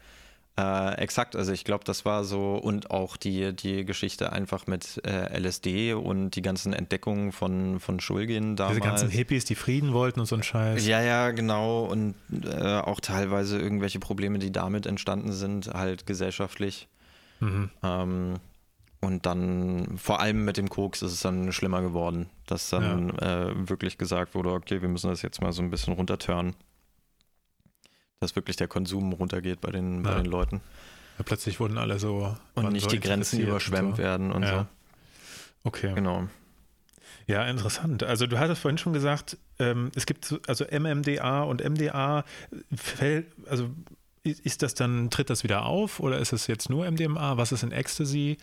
Äh, 0.58 0.98
exakt, 0.98 1.36
also 1.36 1.52
ich 1.52 1.62
glaube, 1.62 1.84
das 1.84 2.04
war 2.04 2.24
so 2.24 2.56
und 2.56 2.90
auch 2.90 3.16
die, 3.16 3.54
die 3.54 3.84
Geschichte 3.84 4.32
einfach 4.32 4.66
mit 4.66 5.00
äh, 5.06 5.38
LSD 5.38 5.92
und 5.92 6.30
die 6.30 6.42
ganzen 6.42 6.72
Entdeckungen 6.72 7.30
von, 7.30 7.78
von 7.78 8.00
Schulgin 8.00 8.56
damals. 8.56 8.76
Diese 8.76 8.88
ganzen 8.88 9.08
Hippies, 9.08 9.44
die 9.44 9.54
Frieden 9.54 9.92
wollten 9.92 10.18
und 10.18 10.26
so 10.26 10.34
ein 10.34 10.42
Scheiß. 10.42 10.84
Ja, 10.84 11.00
ja, 11.00 11.30
genau 11.30 11.84
und 11.84 12.16
äh, 12.42 12.78
auch 12.78 12.98
teilweise 12.98 13.56
irgendwelche 13.58 14.00
Probleme, 14.00 14.40
die 14.40 14.50
damit 14.50 14.86
entstanden 14.86 15.32
sind, 15.32 15.68
halt 15.68 16.06
gesellschaftlich. 16.06 16.88
Mhm. 17.40 17.70
Ähm, 17.82 18.34
und 19.00 19.26
dann, 19.26 19.96
vor 19.96 20.20
allem 20.20 20.44
mit 20.44 20.56
dem 20.56 20.68
Koks, 20.68 21.02
ist 21.02 21.12
es 21.12 21.20
dann 21.20 21.52
schlimmer 21.52 21.82
geworden, 21.82 22.28
dass 22.46 22.70
dann 22.70 23.12
ja. 23.20 23.48
äh, 23.48 23.68
wirklich 23.68 23.96
gesagt 23.96 24.34
wurde, 24.34 24.50
okay, 24.50 24.82
wir 24.82 24.88
müssen 24.88 25.08
das 25.08 25.22
jetzt 25.22 25.40
mal 25.40 25.52
so 25.52 25.62
ein 25.62 25.70
bisschen 25.70 25.94
runterturnen 25.94 26.54
dass 28.20 28.36
wirklich 28.36 28.56
der 28.56 28.68
Konsum 28.68 29.12
runtergeht 29.12 29.60
bei 29.60 29.70
den, 29.70 30.04
ja. 30.04 30.10
bei 30.10 30.22
den 30.22 30.26
Leuten. 30.26 30.60
Ja, 31.18 31.24
plötzlich 31.24 31.60
wurden 31.60 31.78
alle 31.78 31.98
so. 31.98 32.36
Und 32.54 32.72
nicht 32.72 32.84
so 32.84 32.90
die 32.90 33.00
Grenzen 33.00 33.40
überschwemmt 33.40 33.90
und 33.90 33.96
so. 33.96 34.02
werden 34.02 34.32
und 34.32 34.42
ja. 34.42 34.60
so. 34.60 34.66
Okay. 35.64 35.94
Genau. 35.94 36.28
Ja, 37.26 37.44
interessant. 37.44 38.04
Also 38.04 38.26
du 38.26 38.38
hattest 38.38 38.62
vorhin 38.62 38.78
schon 38.78 38.92
gesagt, 38.92 39.36
ähm, 39.58 39.90
es 39.94 40.06
gibt 40.06 40.34
also 40.46 40.64
MMDA 40.64 41.42
und 41.42 41.62
MDA, 41.62 42.24
fällt, 42.74 43.26
also 43.48 43.68
ist 44.22 44.62
das 44.62 44.74
dann, 44.74 45.10
tritt 45.10 45.30
das 45.30 45.44
wieder 45.44 45.64
auf 45.64 46.00
oder 46.00 46.18
ist 46.18 46.32
es 46.32 46.46
jetzt 46.46 46.70
nur 46.70 46.90
MDMA? 46.90 47.36
Was 47.36 47.52
ist 47.52 47.62
in 47.62 47.72
Ecstasy? 47.72 48.36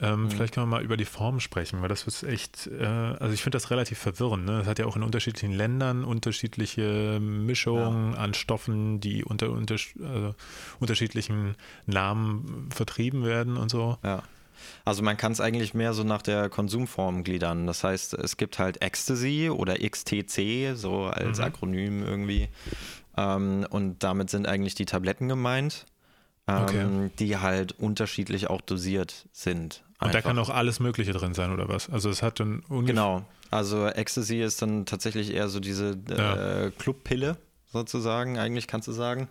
Ähm, 0.00 0.24
mhm. 0.24 0.30
Vielleicht 0.30 0.54
können 0.54 0.66
wir 0.66 0.76
mal 0.76 0.82
über 0.82 0.96
die 0.96 1.04
Form 1.04 1.40
sprechen, 1.40 1.82
weil 1.82 1.88
das 1.88 2.04
ist 2.04 2.22
echt, 2.22 2.66
äh, 2.66 2.84
also 2.84 3.32
ich 3.32 3.42
finde 3.42 3.56
das 3.56 3.70
relativ 3.70 3.98
verwirrend. 3.98 4.44
Ne? 4.44 4.60
Es 4.60 4.66
hat 4.66 4.78
ja 4.78 4.86
auch 4.86 4.96
in 4.96 5.02
unterschiedlichen 5.02 5.52
Ländern 5.52 6.04
unterschiedliche 6.04 7.18
Mischungen 7.20 8.12
ja. 8.12 8.18
an 8.18 8.34
Stoffen, 8.34 9.00
die 9.00 9.24
unter, 9.24 9.50
unter 9.50 9.76
also 10.02 10.34
unterschiedlichen 10.80 11.56
Namen 11.86 12.68
vertrieben 12.74 13.24
werden 13.24 13.56
und 13.56 13.70
so. 13.70 13.98
Ja. 14.02 14.22
Also 14.84 15.02
man 15.02 15.16
kann 15.16 15.32
es 15.32 15.40
eigentlich 15.40 15.74
mehr 15.74 15.94
so 15.94 16.02
nach 16.02 16.22
der 16.22 16.48
Konsumform 16.48 17.24
gliedern. 17.24 17.66
Das 17.66 17.84
heißt, 17.84 18.14
es 18.14 18.36
gibt 18.36 18.58
halt 18.58 18.82
Ecstasy 18.82 19.50
oder 19.50 19.76
XTC, 19.78 20.74
so 20.74 21.04
als 21.04 21.38
mhm. 21.38 21.44
Akronym 21.44 22.02
irgendwie. 22.02 22.48
Ähm, 23.18 23.66
und 23.68 24.02
damit 24.02 24.30
sind 24.30 24.46
eigentlich 24.46 24.74
die 24.74 24.86
Tabletten 24.86 25.28
gemeint, 25.28 25.86
ähm, 26.46 26.62
okay. 26.62 27.10
die 27.18 27.36
halt 27.38 27.72
unterschiedlich 27.72 28.48
auch 28.48 28.60
dosiert 28.60 29.26
sind. 29.32 29.82
Einfach. 29.98 30.06
Und 30.06 30.14
da 30.14 30.20
kann 30.20 30.38
auch 30.38 30.50
alles 30.50 30.78
Mögliche 30.78 31.12
drin 31.12 31.34
sein, 31.34 31.52
oder 31.52 31.68
was? 31.68 31.90
Also 31.90 32.08
es 32.10 32.22
hat 32.22 32.38
dann 32.38 32.62
Genau. 32.68 33.24
Also 33.50 33.86
Ecstasy 33.86 34.42
ist 34.42 34.62
dann 34.62 34.86
tatsächlich 34.86 35.32
eher 35.32 35.48
so 35.48 35.58
diese 35.58 35.98
äh, 36.10 36.64
ja. 36.64 36.70
Clubpille, 36.70 37.38
sozusagen, 37.72 38.38
eigentlich 38.38 38.66
kannst 38.66 38.86
du 38.88 38.92
sagen. 38.92 39.28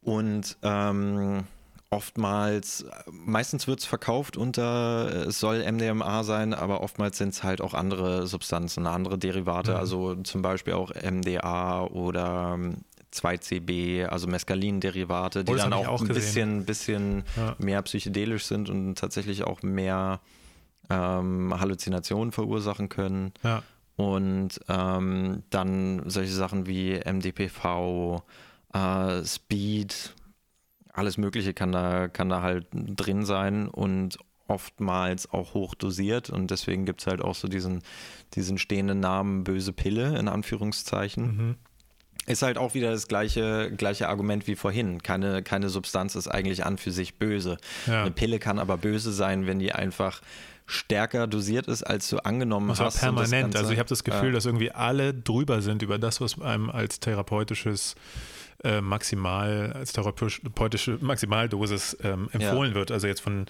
Und 0.00 0.56
ähm, 0.62 1.44
oftmals, 1.90 2.86
meistens 3.10 3.68
wird 3.68 3.80
es 3.80 3.86
verkauft 3.86 4.36
unter, 4.36 5.26
es 5.28 5.38
soll 5.38 5.70
MDMA 5.70 6.24
sein, 6.24 6.52
aber 6.54 6.80
oftmals 6.80 7.18
sind 7.18 7.30
es 7.30 7.42
halt 7.42 7.60
auch 7.60 7.74
andere 7.74 8.26
Substanzen, 8.26 8.86
andere 8.86 9.18
Derivate, 9.18 9.72
mhm. 9.72 9.76
also 9.76 10.14
zum 10.16 10.42
Beispiel 10.42 10.72
auch 10.72 10.90
MDA 10.94 11.84
oder 11.84 12.58
2CB, 13.14 14.06
also 14.06 14.26
Mescalin-Derivate, 14.26 15.44
die 15.44 15.52
oh, 15.52 15.56
dann 15.56 15.72
auch, 15.72 15.86
auch, 15.86 16.00
ein 16.02 16.08
bisschen, 16.08 16.64
bisschen 16.64 17.24
ja. 17.36 17.54
mehr 17.58 17.80
psychedelisch 17.82 18.44
sind 18.44 18.68
und 18.68 18.96
tatsächlich 18.96 19.44
auch 19.44 19.62
mehr 19.62 20.20
ähm, 20.90 21.58
Halluzinationen 21.58 22.32
verursachen 22.32 22.88
können. 22.88 23.32
Ja. 23.42 23.62
Und 23.96 24.60
ähm, 24.68 25.44
dann 25.50 26.02
solche 26.10 26.32
Sachen 26.32 26.66
wie 26.66 26.98
MDPV, 26.98 28.22
äh, 28.72 29.24
Speed, 29.24 30.14
alles 30.92 31.16
Mögliche 31.16 31.54
kann 31.54 31.70
da, 31.70 32.08
kann 32.08 32.28
da 32.28 32.42
halt 32.42 32.66
drin 32.72 33.24
sein 33.24 33.68
und 33.68 34.18
oftmals 34.46 35.32
auch 35.32 35.54
hoch 35.54 35.74
dosiert 35.74 36.28
und 36.28 36.50
deswegen 36.50 36.84
gibt 36.84 37.00
es 37.00 37.06
halt 37.06 37.22
auch 37.22 37.34
so 37.34 37.48
diesen, 37.48 37.82
diesen 38.34 38.58
stehenden 38.58 39.00
Namen 39.00 39.42
böse 39.42 39.72
Pille 39.72 40.18
in 40.18 40.28
Anführungszeichen. 40.28 41.36
Mhm 41.36 41.54
ist 42.26 42.42
halt 42.42 42.58
auch 42.58 42.74
wieder 42.74 42.90
das 42.90 43.08
gleiche, 43.08 43.70
gleiche 43.76 44.08
Argument 44.08 44.46
wie 44.46 44.56
vorhin. 44.56 45.02
Keine, 45.02 45.42
keine 45.42 45.68
Substanz 45.68 46.14
ist 46.14 46.28
eigentlich 46.28 46.64
an 46.64 46.78
für 46.78 46.90
sich 46.90 47.18
böse. 47.18 47.58
Ja. 47.86 48.02
Eine 48.02 48.10
Pille 48.10 48.38
kann 48.38 48.58
aber 48.58 48.76
böse 48.78 49.12
sein, 49.12 49.46
wenn 49.46 49.58
die 49.58 49.72
einfach 49.72 50.20
stärker 50.66 51.26
dosiert 51.26 51.66
ist, 51.66 51.82
als 51.82 52.08
du 52.08 52.18
angenommen 52.18 52.68
das 52.68 52.80
hast. 52.80 53.00
permanent. 53.00 53.32
Ganze, 53.32 53.58
also 53.58 53.72
ich 53.72 53.78
habe 53.78 53.88
das 53.88 54.04
Gefühl, 54.04 54.30
äh, 54.30 54.32
dass 54.32 54.46
irgendwie 54.46 54.70
alle 54.70 55.12
drüber 55.12 55.60
sind 55.60 55.82
über 55.82 55.98
das, 55.98 56.20
was 56.20 56.40
einem 56.40 56.70
als 56.70 57.00
therapeutisches 57.00 57.94
äh, 58.62 58.80
Maximal, 58.80 59.72
als 59.74 59.92
therapeutische 59.92 60.98
Maximaldosis 61.00 61.98
ähm, 62.02 62.30
empfohlen 62.32 62.70
ja. 62.70 62.76
wird. 62.76 62.90
Also 62.90 63.06
jetzt 63.06 63.20
von, 63.20 63.44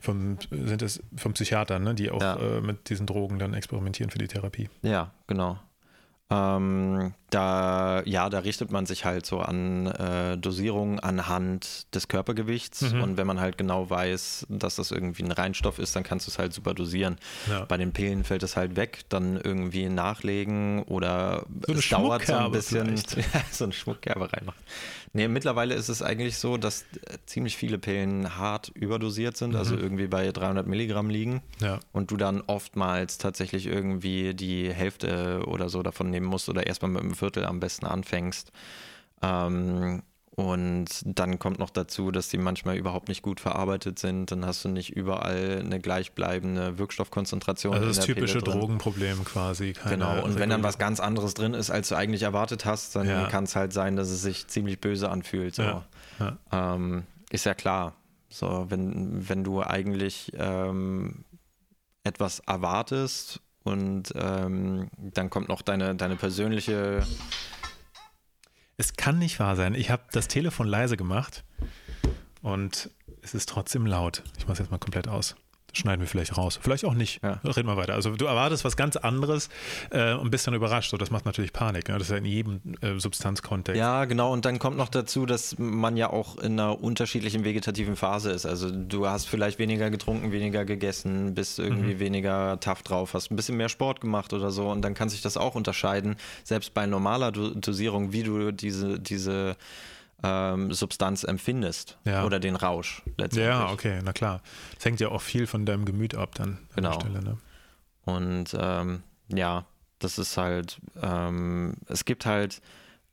von 0.00 0.38
sind 0.50 0.82
es 0.82 1.00
vom 1.16 1.32
Psychiatern, 1.34 1.84
ne, 1.84 1.94
die 1.94 2.10
auch 2.10 2.20
ja. 2.20 2.36
äh, 2.36 2.60
mit 2.60 2.88
diesen 2.88 3.06
Drogen 3.06 3.38
dann 3.38 3.54
experimentieren 3.54 4.10
für 4.10 4.18
die 4.18 4.26
Therapie. 4.26 4.68
Ja, 4.82 5.12
genau. 5.28 5.58
Ähm, 6.30 7.14
da, 7.30 8.02
ja, 8.04 8.28
da 8.30 8.40
richtet 8.40 8.70
man 8.70 8.86
sich 8.86 9.04
halt 9.04 9.26
so 9.26 9.40
an 9.40 9.86
äh, 9.86 10.38
Dosierungen 10.38 10.98
anhand 10.98 11.94
des 11.94 12.08
Körpergewichts. 12.08 12.92
Mhm. 12.92 13.02
Und 13.02 13.16
wenn 13.16 13.26
man 13.26 13.40
halt 13.40 13.58
genau 13.58 13.88
weiß, 13.88 14.46
dass 14.48 14.76
das 14.76 14.90
irgendwie 14.90 15.22
ein 15.22 15.32
Reinstoff 15.32 15.78
ist, 15.78 15.94
dann 15.94 16.02
kannst 16.02 16.26
du 16.26 16.30
es 16.30 16.38
halt 16.38 16.52
super 16.52 16.74
dosieren. 16.74 17.16
Ja. 17.48 17.64
Bei 17.64 17.76
den 17.76 17.92
Pillen 17.92 18.24
fällt 18.24 18.42
es 18.42 18.56
halt 18.56 18.76
weg, 18.76 19.00
dann 19.08 19.38
irgendwie 19.42 19.88
nachlegen 19.88 20.82
oder 20.84 21.44
so 21.66 21.74
es 21.74 21.88
dauert 21.88 22.26
so 22.26 22.34
ein 22.34 22.52
bisschen. 22.52 22.96
so 23.50 23.64
eine 23.64 23.72
Schmuckkerbe 23.72 24.32
reinmachen. 24.32 24.62
Nee, 25.12 25.28
mittlerweile 25.28 25.74
ist 25.74 25.88
es 25.88 26.02
eigentlich 26.02 26.38
so, 26.38 26.56
dass 26.56 26.82
äh, 26.82 27.16
ziemlich 27.26 27.56
viele 27.56 27.78
Pillen 27.78 28.36
hart 28.36 28.68
überdosiert 28.74 29.36
sind, 29.36 29.54
also 29.54 29.72
mhm. 29.72 29.76
also 29.78 29.84
irgendwie 29.84 30.06
bei 30.06 30.30
300 30.30 30.66
Milligramm 30.66 31.10
liegen. 31.10 31.42
Ja. 31.60 31.80
Und 31.92 32.10
du 32.10 32.16
dann 32.16 32.42
oftmals 32.46 33.18
tatsächlich 33.18 33.66
irgendwie 33.66 34.34
die 34.34 34.72
Hälfte 34.72 35.42
oder 35.46 35.68
so 35.68 35.82
davon 35.82 36.10
nehmen 36.18 36.30
musst 36.30 36.48
oder 36.48 36.66
erstmal 36.66 36.90
mit 36.90 37.02
einem 37.02 37.14
Viertel 37.14 37.44
am 37.44 37.60
besten 37.60 37.86
anfängst. 37.86 38.50
Ähm, 39.22 40.02
und 40.38 40.86
dann 41.04 41.40
kommt 41.40 41.58
noch 41.58 41.70
dazu, 41.70 42.12
dass 42.12 42.28
die 42.28 42.38
manchmal 42.38 42.76
überhaupt 42.76 43.08
nicht 43.08 43.22
gut 43.22 43.40
verarbeitet 43.40 43.98
sind. 43.98 44.30
Dann 44.30 44.46
hast 44.46 44.64
du 44.64 44.68
nicht 44.68 44.90
überall 44.90 45.62
eine 45.64 45.80
gleichbleibende 45.80 46.78
Wirkstoffkonzentration. 46.78 47.74
Also 47.74 47.86
das 47.88 48.06
typische 48.06 48.38
Drogenproblem 48.38 49.24
quasi. 49.24 49.74
genau. 49.88 50.22
Und 50.22 50.38
wenn 50.38 50.48
dann 50.48 50.62
was 50.62 50.78
ganz 50.78 51.00
anderes 51.00 51.34
drin 51.34 51.54
ist, 51.54 51.72
als 51.72 51.88
du 51.88 51.96
eigentlich 51.96 52.22
erwartet 52.22 52.64
hast, 52.64 52.94
dann 52.94 53.08
ja. 53.08 53.26
kann 53.26 53.44
es 53.44 53.56
halt 53.56 53.72
sein, 53.72 53.96
dass 53.96 54.10
es 54.10 54.22
sich 54.22 54.46
ziemlich 54.46 54.80
böse 54.80 55.10
anfühlt. 55.10 55.56
So. 55.56 55.62
Ja. 55.62 55.84
Ja. 56.20 56.38
Ähm, 56.52 57.02
ist 57.30 57.44
ja 57.44 57.54
klar. 57.54 57.96
So, 58.28 58.66
wenn, 58.68 59.28
wenn 59.28 59.42
du 59.42 59.60
eigentlich 59.60 60.30
ähm, 60.36 61.24
etwas 62.04 62.38
erwartest 62.46 63.40
und 63.68 64.12
ähm, 64.16 64.90
dann 64.98 65.30
kommt 65.30 65.48
noch 65.48 65.62
deine, 65.62 65.94
deine 65.94 66.16
persönliche 66.16 67.02
es 68.80 68.94
kann 68.94 69.18
nicht 69.18 69.40
wahr 69.40 69.56
sein. 69.56 69.74
Ich 69.74 69.90
habe 69.90 70.04
das 70.12 70.28
Telefon 70.28 70.68
leise 70.68 70.96
gemacht 70.96 71.44
und 72.42 72.90
es 73.22 73.34
ist 73.34 73.48
trotzdem 73.48 73.86
laut. 73.86 74.22
Ich 74.38 74.44
mache 74.44 74.52
es 74.52 74.58
jetzt 74.60 74.70
mal 74.70 74.78
komplett 74.78 75.08
aus. 75.08 75.34
Schneiden 75.78 76.00
wir 76.00 76.08
vielleicht 76.08 76.36
raus. 76.36 76.58
Vielleicht 76.60 76.84
auch 76.84 76.94
nicht. 76.94 77.22
Ja. 77.22 77.40
Reden 77.44 77.68
wir 77.68 77.76
weiter. 77.76 77.94
Also 77.94 78.14
du 78.14 78.26
erwartest 78.26 78.64
was 78.64 78.76
ganz 78.76 78.96
anderes 78.96 79.48
äh, 79.90 80.14
und 80.14 80.30
bist 80.30 80.46
dann 80.46 80.54
überrascht. 80.54 80.90
So, 80.90 80.96
das 80.96 81.10
macht 81.10 81.24
natürlich 81.24 81.52
Panik. 81.52 81.88
Ne? 81.88 81.94
Das 81.94 82.08
ist 82.08 82.10
ja 82.10 82.16
in 82.16 82.24
jedem 82.24 82.60
äh, 82.80 82.98
Substanzkontext. 82.98 83.78
Ja, 83.78 84.04
genau. 84.04 84.32
Und 84.32 84.44
dann 84.44 84.58
kommt 84.58 84.76
noch 84.76 84.88
dazu, 84.88 85.26
dass 85.26 85.58
man 85.58 85.96
ja 85.96 86.10
auch 86.10 86.38
in 86.38 86.52
einer 86.52 86.80
unterschiedlichen 86.82 87.44
vegetativen 87.44 87.96
Phase 87.96 88.30
ist. 88.30 88.46
Also 88.46 88.70
du 88.70 89.06
hast 89.06 89.28
vielleicht 89.28 89.58
weniger 89.58 89.90
getrunken, 89.90 90.32
weniger 90.32 90.64
gegessen, 90.64 91.34
bist 91.34 91.58
irgendwie 91.58 91.94
mhm. 91.94 92.00
weniger 92.00 92.60
tough 92.60 92.82
drauf, 92.82 93.14
hast 93.14 93.30
ein 93.30 93.36
bisschen 93.36 93.56
mehr 93.56 93.68
Sport 93.68 94.00
gemacht 94.00 94.32
oder 94.32 94.50
so. 94.50 94.70
Und 94.70 94.82
dann 94.82 94.94
kann 94.94 95.08
sich 95.08 95.22
das 95.22 95.36
auch 95.36 95.54
unterscheiden, 95.54 96.16
selbst 96.44 96.74
bei 96.74 96.86
normaler 96.86 97.32
Dosierung, 97.32 98.12
wie 98.12 98.22
du 98.22 98.52
diese, 98.52 98.98
diese 98.98 99.56
ähm, 100.22 100.72
Substanz 100.72 101.24
empfindest 101.24 101.98
ja. 102.04 102.24
oder 102.24 102.40
den 102.40 102.56
Rausch 102.56 103.02
letztendlich. 103.16 103.46
Ja, 103.46 103.70
okay, 103.70 104.00
na 104.02 104.12
klar. 104.12 104.42
Das 104.74 104.84
hängt 104.84 105.00
ja 105.00 105.08
auch 105.08 105.22
viel 105.22 105.46
von 105.46 105.64
deinem 105.64 105.84
Gemüt 105.84 106.14
ab 106.14 106.34
dann 106.34 106.58
genau. 106.74 106.90
an 106.90 106.98
der 106.98 107.00
Stelle. 107.00 107.24
Ne? 107.24 107.38
Und 108.04 108.56
ähm, 108.58 109.02
ja, 109.28 109.66
das 109.98 110.18
ist 110.18 110.36
halt, 110.36 110.80
ähm, 111.02 111.74
es 111.86 112.04
gibt 112.04 112.26
halt 112.26 112.60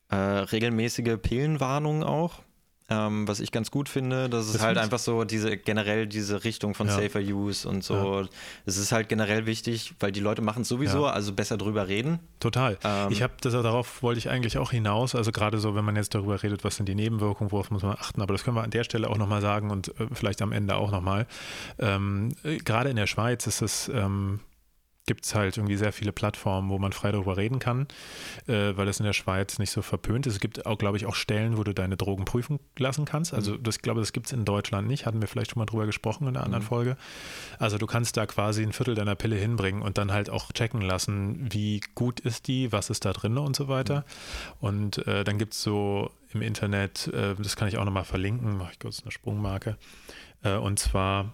äh, 0.09 0.15
regelmäßige 0.15 1.17
Pillenwarnungen 1.21 2.03
auch. 2.03 2.41
Ähm, 2.87 3.27
was 3.27 3.39
ich 3.39 3.51
ganz 3.51 3.71
gut 3.71 3.89
finde, 3.89 4.29
das 4.29 4.45
ist 4.45 4.55
das 4.55 4.61
halt 4.61 4.77
einfach 4.77 4.99
so 4.99 5.23
diese 5.23 5.57
generell 5.57 6.05
diese 6.05 6.43
Richtung 6.43 6.75
von 6.75 6.85
ja. 6.87 6.93
Safer 6.93 7.19
Use 7.19 7.67
und 7.67 7.83
so. 7.83 8.21
Ja. 8.21 8.27
Es 8.67 8.77
ist 8.77 8.91
halt 8.91 9.09
generell 9.09 9.47
wichtig, 9.47 9.95
weil 9.99 10.11
die 10.11 10.19
Leute 10.19 10.43
machen 10.43 10.61
es 10.61 10.67
sowieso, 10.67 11.05
ja. 11.05 11.11
also 11.11 11.33
besser 11.33 11.57
drüber 11.57 11.87
reden. 11.87 12.19
Total. 12.39 12.77
Ähm, 12.83 13.11
ich 13.11 13.23
habe 13.23 13.33
das 13.41 13.53
darauf 13.53 14.03
wollte 14.03 14.19
ich 14.19 14.29
eigentlich 14.29 14.59
auch 14.59 14.69
hinaus. 14.69 15.15
Also 15.15 15.31
gerade 15.31 15.57
so, 15.57 15.73
wenn 15.73 15.83
man 15.83 15.95
jetzt 15.95 16.13
darüber 16.13 16.43
redet, 16.43 16.63
was 16.63 16.75
sind 16.75 16.87
die 16.87 16.93
Nebenwirkungen, 16.93 17.51
worauf 17.51 17.71
muss 17.71 17.81
man 17.81 17.93
achten. 17.93 18.21
Aber 18.21 18.33
das 18.33 18.43
können 18.43 18.55
wir 18.55 18.63
an 18.63 18.69
der 18.69 18.83
Stelle 18.83 19.09
auch 19.09 19.17
nochmal 19.17 19.41
sagen 19.41 19.71
und 19.71 19.89
äh, 19.99 20.05
vielleicht 20.13 20.43
am 20.43 20.51
Ende 20.51 20.75
auch 20.75 20.91
nochmal. 20.91 21.25
Ähm, 21.79 22.33
äh, 22.43 22.57
gerade 22.57 22.91
in 22.91 22.97
der 22.97 23.07
Schweiz 23.07 23.47
ist 23.47 23.63
es 23.63 23.89
ähm, 23.89 24.41
gibt 25.05 25.25
es 25.25 25.35
halt 25.35 25.57
irgendwie 25.57 25.77
sehr 25.77 25.93
viele 25.93 26.11
Plattformen, 26.11 26.69
wo 26.69 26.79
man 26.79 26.91
frei 26.91 27.11
darüber 27.11 27.37
reden 27.37 27.59
kann, 27.59 27.87
äh, 28.47 28.75
weil 28.75 28.85
das 28.85 28.99
in 28.99 29.05
der 29.05 29.13
Schweiz 29.13 29.59
nicht 29.59 29.71
so 29.71 29.81
verpönt 29.81 30.25
ist. 30.25 30.33
Es 30.33 30.39
gibt 30.39 30.65
auch, 30.65 30.77
glaube 30.77 30.97
ich, 30.97 31.05
auch 31.05 31.15
Stellen, 31.15 31.57
wo 31.57 31.63
du 31.63 31.73
deine 31.73 31.97
Drogen 31.97 32.25
prüfen 32.25 32.59
lassen 32.77 33.05
kannst. 33.05 33.33
Also 33.33 33.53
mhm. 33.53 33.63
das, 33.63 33.77
ich 33.77 33.81
glaube, 33.81 33.99
das 33.99 34.13
gibt 34.13 34.27
es 34.27 34.33
in 34.33 34.45
Deutschland 34.45 34.87
nicht. 34.87 35.05
Hatten 35.05 35.21
wir 35.21 35.27
vielleicht 35.27 35.51
schon 35.51 35.59
mal 35.59 35.65
drüber 35.65 35.85
gesprochen 35.85 36.27
in 36.27 36.35
einer 36.35 36.45
anderen 36.45 36.63
mhm. 36.63 36.67
Folge. 36.67 36.97
Also 37.59 37.77
du 37.77 37.85
kannst 37.85 38.17
da 38.17 38.25
quasi 38.25 38.63
ein 38.63 38.73
Viertel 38.73 38.95
deiner 38.95 39.15
Pille 39.15 39.35
hinbringen 39.35 39.81
und 39.81 39.97
dann 39.97 40.11
halt 40.11 40.29
auch 40.29 40.51
checken 40.51 40.81
lassen, 40.81 41.47
wie 41.51 41.81
gut 41.93 42.19
ist 42.19 42.47
die, 42.47 42.71
was 42.71 42.89
ist 42.89 43.05
da 43.05 43.13
drin 43.13 43.37
und 43.37 43.55
so 43.55 43.67
weiter. 43.67 44.05
Mhm. 44.61 44.67
Und 44.67 45.07
äh, 45.07 45.23
dann 45.23 45.37
gibt 45.37 45.53
es 45.53 45.61
so 45.61 46.09
im 46.33 46.41
Internet, 46.41 47.07
äh, 47.07 47.35
das 47.35 47.55
kann 47.55 47.67
ich 47.67 47.77
auch 47.77 47.85
nochmal 47.85 48.05
verlinken, 48.05 48.57
mache 48.57 48.71
ich 48.73 48.79
kurz 48.79 49.03
eine 49.03 49.11
Sprungmarke. 49.11 49.77
Äh, 50.43 50.55
und 50.55 50.79
zwar 50.79 51.33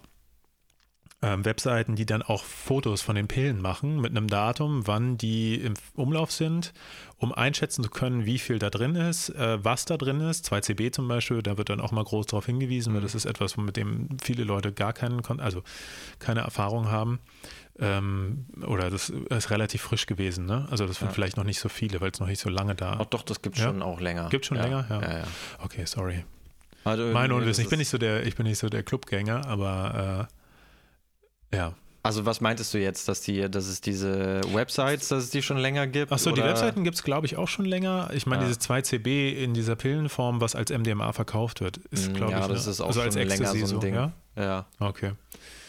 ähm, 1.22 1.44
Webseiten, 1.44 1.94
die 1.94 2.04
dann 2.04 2.20
auch 2.20 2.44
Fotos 2.44 3.00
von 3.00 3.14
den 3.14 3.28
Pillen 3.28 3.60
machen 3.62 4.00
mit 4.00 4.10
einem 4.10 4.26
Datum, 4.26 4.86
wann 4.86 5.16
die 5.16 5.54
im 5.54 5.74
Umlauf 5.94 6.32
sind, 6.32 6.72
um 7.18 7.32
einschätzen 7.32 7.84
zu 7.84 7.90
können, 7.90 8.26
wie 8.26 8.38
viel 8.38 8.58
da 8.58 8.70
drin 8.70 8.96
ist, 8.96 9.30
äh, 9.30 9.64
was 9.64 9.84
da 9.84 9.96
drin 9.96 10.20
ist. 10.20 10.52
2CB 10.52 10.92
zum 10.92 11.06
Beispiel, 11.06 11.40
da 11.40 11.56
wird 11.56 11.68
dann 11.68 11.80
auch 11.80 11.92
mal 11.92 12.02
groß 12.02 12.26
darauf 12.26 12.46
hingewiesen, 12.46 12.92
weil 12.92 13.00
mhm. 13.00 13.04
das 13.04 13.14
ist 13.14 13.24
etwas, 13.24 13.56
mit 13.56 13.76
dem 13.76 14.08
viele 14.20 14.42
Leute 14.42 14.72
gar 14.72 14.92
keinen, 14.92 15.22
also 15.40 15.62
keine 16.18 16.40
Erfahrung 16.40 16.90
haben. 16.90 17.20
Ähm, 17.78 18.46
oder 18.66 18.90
das 18.90 19.08
ist 19.08 19.50
relativ 19.50 19.80
frisch 19.80 20.06
gewesen, 20.06 20.44
ne? 20.44 20.66
Also 20.70 20.86
das 20.86 20.98
sind 20.98 21.08
ja. 21.08 21.14
vielleicht 21.14 21.36
noch 21.38 21.44
nicht 21.44 21.58
so 21.58 21.70
viele, 21.70 22.00
weil 22.00 22.10
es 22.10 22.20
noch 22.20 22.26
nicht 22.26 22.40
so 22.40 22.50
lange 22.50 22.74
da. 22.74 22.98
Oh, 23.00 23.06
doch, 23.08 23.22
das 23.22 23.40
gibt 23.40 23.56
es 23.56 23.62
ja? 23.62 23.68
schon 23.68 23.80
auch 23.80 24.00
länger. 24.00 24.28
Gibt 24.28 24.44
schon 24.44 24.58
ja. 24.58 24.64
länger, 24.64 24.86
ja. 24.90 25.00
ja. 25.00 25.24
Okay, 25.64 25.86
sorry. 25.86 26.24
Also 26.84 27.04
mein 27.06 27.32
Unwissen. 27.32 27.62
Ich 27.62 27.70
bin 27.70 27.78
nicht 27.78 27.88
so 27.88 27.96
der, 27.96 28.26
ich 28.26 28.34
bin 28.34 28.44
nicht 28.44 28.58
so 28.58 28.68
der 28.68 28.82
Clubgänger, 28.82 29.46
aber 29.46 30.28
äh, 30.28 30.41
ja. 31.54 31.74
Also 32.04 32.26
was 32.26 32.40
meintest 32.40 32.74
du 32.74 32.78
jetzt, 32.78 33.06
dass 33.06 33.20
die, 33.20 33.48
dass 33.48 33.66
es 33.66 33.80
diese 33.80 34.40
Websites, 34.52 35.06
dass 35.08 35.24
es 35.24 35.30
die 35.30 35.40
schon 35.40 35.56
länger 35.56 35.86
gibt? 35.86 36.10
Achso, 36.10 36.32
die 36.32 36.42
Webseiten 36.42 36.82
gibt 36.82 36.96
es, 36.96 37.04
glaube 37.04 37.26
ich, 37.26 37.36
auch 37.36 37.46
schon 37.46 37.64
länger. 37.64 38.10
Ich 38.12 38.26
meine, 38.26 38.42
ja. 38.42 38.48
dieses 38.48 38.60
2CB 38.68 39.34
in 39.34 39.54
dieser 39.54 39.76
Pillenform, 39.76 40.40
was 40.40 40.56
als 40.56 40.72
MDMA 40.72 41.12
verkauft 41.12 41.60
wird, 41.60 41.76
ist, 41.92 42.10
mm, 42.10 42.14
glaube 42.14 42.32
ja, 42.32 42.40
ich, 42.40 42.46
das 42.48 42.64
ne? 42.64 42.72
ist 42.72 42.80
auch 42.80 42.88
also 42.88 43.02
schon 43.02 43.12
länger 43.12 43.46
so 43.46 43.56
ein 43.56 43.66
so, 43.66 43.78
Ding. 43.78 43.94
Ja? 43.94 44.12
ja. 44.34 44.66
Okay. 44.80 45.12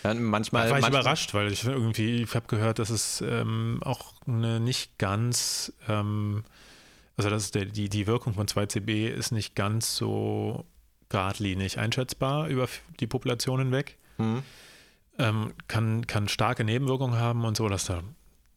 Ja, 0.03 0.15
manchmal, 0.15 0.63
da 0.63 0.71
war 0.71 0.77
ich 0.79 0.81
manchmal, 0.81 1.01
überrascht, 1.01 1.35
weil 1.35 1.51
ich 1.51 1.65
irgendwie, 1.65 2.23
ich 2.23 2.33
habe 2.33 2.47
gehört, 2.47 2.79
dass 2.79 2.89
es 2.89 3.21
ähm, 3.21 3.79
auch 3.83 4.13
eine 4.25 4.59
nicht 4.59 4.97
ganz, 4.97 5.71
ähm, 5.87 6.45
also 7.15 7.29
dass 7.29 7.51
der, 7.51 7.65
die, 7.65 7.89
die 7.89 8.07
Wirkung 8.07 8.33
von 8.33 8.47
2CB 8.47 9.07
ist 9.07 9.31
nicht 9.31 9.55
ganz 9.55 9.95
so 9.95 10.65
geradlinig 11.09 11.77
einschätzbar 11.77 12.47
über 12.47 12.67
die 12.99 13.05
Population 13.05 13.59
hinweg. 13.59 13.97
Mhm 14.17 14.41
ähm, 15.19 15.53
kann, 15.67 16.07
kann 16.07 16.27
starke 16.27 16.63
Nebenwirkungen 16.63 17.19
haben 17.19 17.45
und 17.45 17.57
so, 17.57 17.69
dass 17.69 17.85
da 17.85 18.01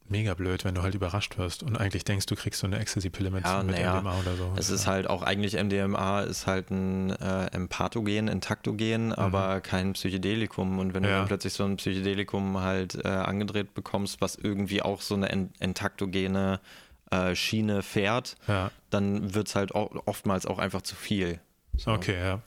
mega 0.09 0.33
blöd, 0.33 0.63
wenn 0.63 0.75
du 0.75 0.81
halt 0.81 0.95
überrascht 0.95 1.37
wirst 1.37 1.63
und 1.63 1.77
eigentlich 1.77 2.05
denkst, 2.05 2.25
du 2.27 2.35
kriegst 2.35 2.61
so 2.61 2.67
eine 2.67 2.79
Ecstasy-Pille 2.79 3.29
mit, 3.29 3.45
ja, 3.45 3.63
mit 3.63 3.77
ja. 3.77 3.95
MDMA 3.95 4.19
oder 4.19 4.35
so. 4.35 4.53
Es 4.55 4.69
ist 4.69 4.87
halt 4.87 5.09
auch 5.09 5.21
eigentlich 5.21 5.61
MDMA 5.61 6.21
ist 6.21 6.47
halt 6.47 6.71
ein 6.71 7.11
äh, 7.11 7.47
Empathogen, 7.47 8.29
ein 8.29 8.41
Taktogen, 8.41 9.07
mhm. 9.07 9.13
aber 9.13 9.61
kein 9.61 9.93
Psychedelikum. 9.93 10.79
Und 10.79 10.93
wenn 10.93 11.03
ja. 11.03 11.09
du 11.09 11.15
dann 11.17 11.27
plötzlich 11.27 11.53
so 11.53 11.65
ein 11.65 11.77
Psychedelikum 11.77 12.59
halt 12.59 13.03
äh, 13.03 13.07
angedreht 13.07 13.73
bekommst, 13.73 14.21
was 14.21 14.35
irgendwie 14.35 14.81
auch 14.81 15.01
so 15.01 15.15
eine 15.15 15.29
entaktogene 15.59 16.59
äh, 17.11 17.35
Schiene 17.35 17.83
fährt, 17.83 18.35
dann 18.89 19.33
wird 19.33 19.47
es 19.47 19.55
halt 19.55 19.73
oftmals 19.73 20.45
auch 20.45 20.59
einfach 20.59 20.81
zu 20.81 20.95
viel. 20.95 21.39
So. 21.75 21.91
Okay, 21.91 22.17
ja. 22.17 22.41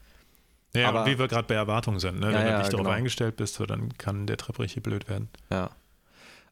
Ja, 0.75 0.89
aber 0.89 1.07
wie 1.07 1.19
wir 1.19 1.29
gerade 1.29 1.47
bei 1.49 1.55
Erwartungen 1.55 1.99
sind. 1.99 2.21
Ne? 2.21 2.29
Wenn 2.29 2.35
ja, 2.47 2.53
du 2.53 2.59
nicht 2.59 2.73
darauf 2.73 2.87
genau. 2.87 2.97
eingestellt 2.97 3.37
bist, 3.37 3.55
so, 3.55 3.67
dann 3.67 3.97
kann 3.99 4.27
der 4.27 4.37
Trip 4.37 4.59
richtig 4.59 4.83
blöd 4.83 5.09
werden. 5.09 5.29
Ja. 5.51 5.71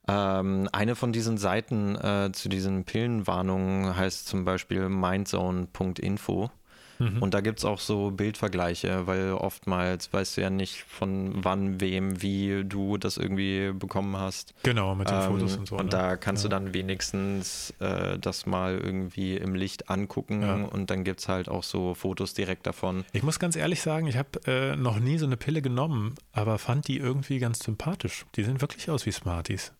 Ähm, 0.08 0.68
eine 0.72 0.96
von 0.96 1.12
diesen 1.12 1.38
Seiten 1.38 1.94
äh, 1.96 2.30
zu 2.32 2.48
diesen 2.48 2.84
Pillenwarnungen 2.84 3.96
heißt 3.96 4.26
zum 4.26 4.44
Beispiel 4.44 4.88
mindzone.info. 4.88 6.50
Mhm. 6.98 7.22
Und 7.22 7.34
da 7.34 7.40
gibt 7.40 7.58
es 7.58 7.64
auch 7.64 7.80
so 7.80 8.10
Bildvergleiche, 8.10 9.06
weil 9.06 9.32
oftmals 9.32 10.12
weißt 10.12 10.36
du 10.36 10.40
ja 10.40 10.50
nicht, 10.50 10.84
von 10.84 11.32
wann, 11.44 11.80
wem, 11.80 12.22
wie 12.22 12.64
du 12.64 12.96
das 12.96 13.16
irgendwie 13.16 13.72
bekommen 13.72 14.16
hast. 14.16 14.54
Genau, 14.62 14.94
mit 14.94 15.08
den 15.08 15.16
ähm, 15.16 15.22
Fotos 15.22 15.56
und 15.56 15.68
so. 15.68 15.76
Und 15.76 15.86
ne? 15.86 15.90
da 15.90 16.16
kannst 16.16 16.44
ja. 16.44 16.48
du 16.48 16.56
dann 16.56 16.74
wenigstens 16.74 17.74
äh, 17.78 18.18
das 18.18 18.46
mal 18.46 18.78
irgendwie 18.78 19.36
im 19.36 19.54
Licht 19.54 19.90
angucken 19.90 20.42
ja. 20.42 20.54
und 20.54 20.90
dann 20.90 21.04
gibt 21.04 21.20
es 21.20 21.28
halt 21.28 21.48
auch 21.48 21.62
so 21.62 21.94
Fotos 21.94 22.34
direkt 22.34 22.66
davon. 22.66 23.04
Ich 23.12 23.22
muss 23.22 23.38
ganz 23.38 23.56
ehrlich 23.56 23.80
sagen, 23.80 24.06
ich 24.06 24.16
habe 24.16 24.40
äh, 24.46 24.76
noch 24.76 24.98
nie 24.98 25.18
so 25.18 25.26
eine 25.26 25.36
Pille 25.36 25.62
genommen, 25.62 26.14
aber 26.32 26.58
fand 26.58 26.88
die 26.88 26.98
irgendwie 26.98 27.38
ganz 27.38 27.60
sympathisch. 27.60 28.26
Die 28.36 28.44
sehen 28.44 28.60
wirklich 28.60 28.90
aus 28.90 29.06
wie 29.06 29.12
Smarties. 29.12 29.72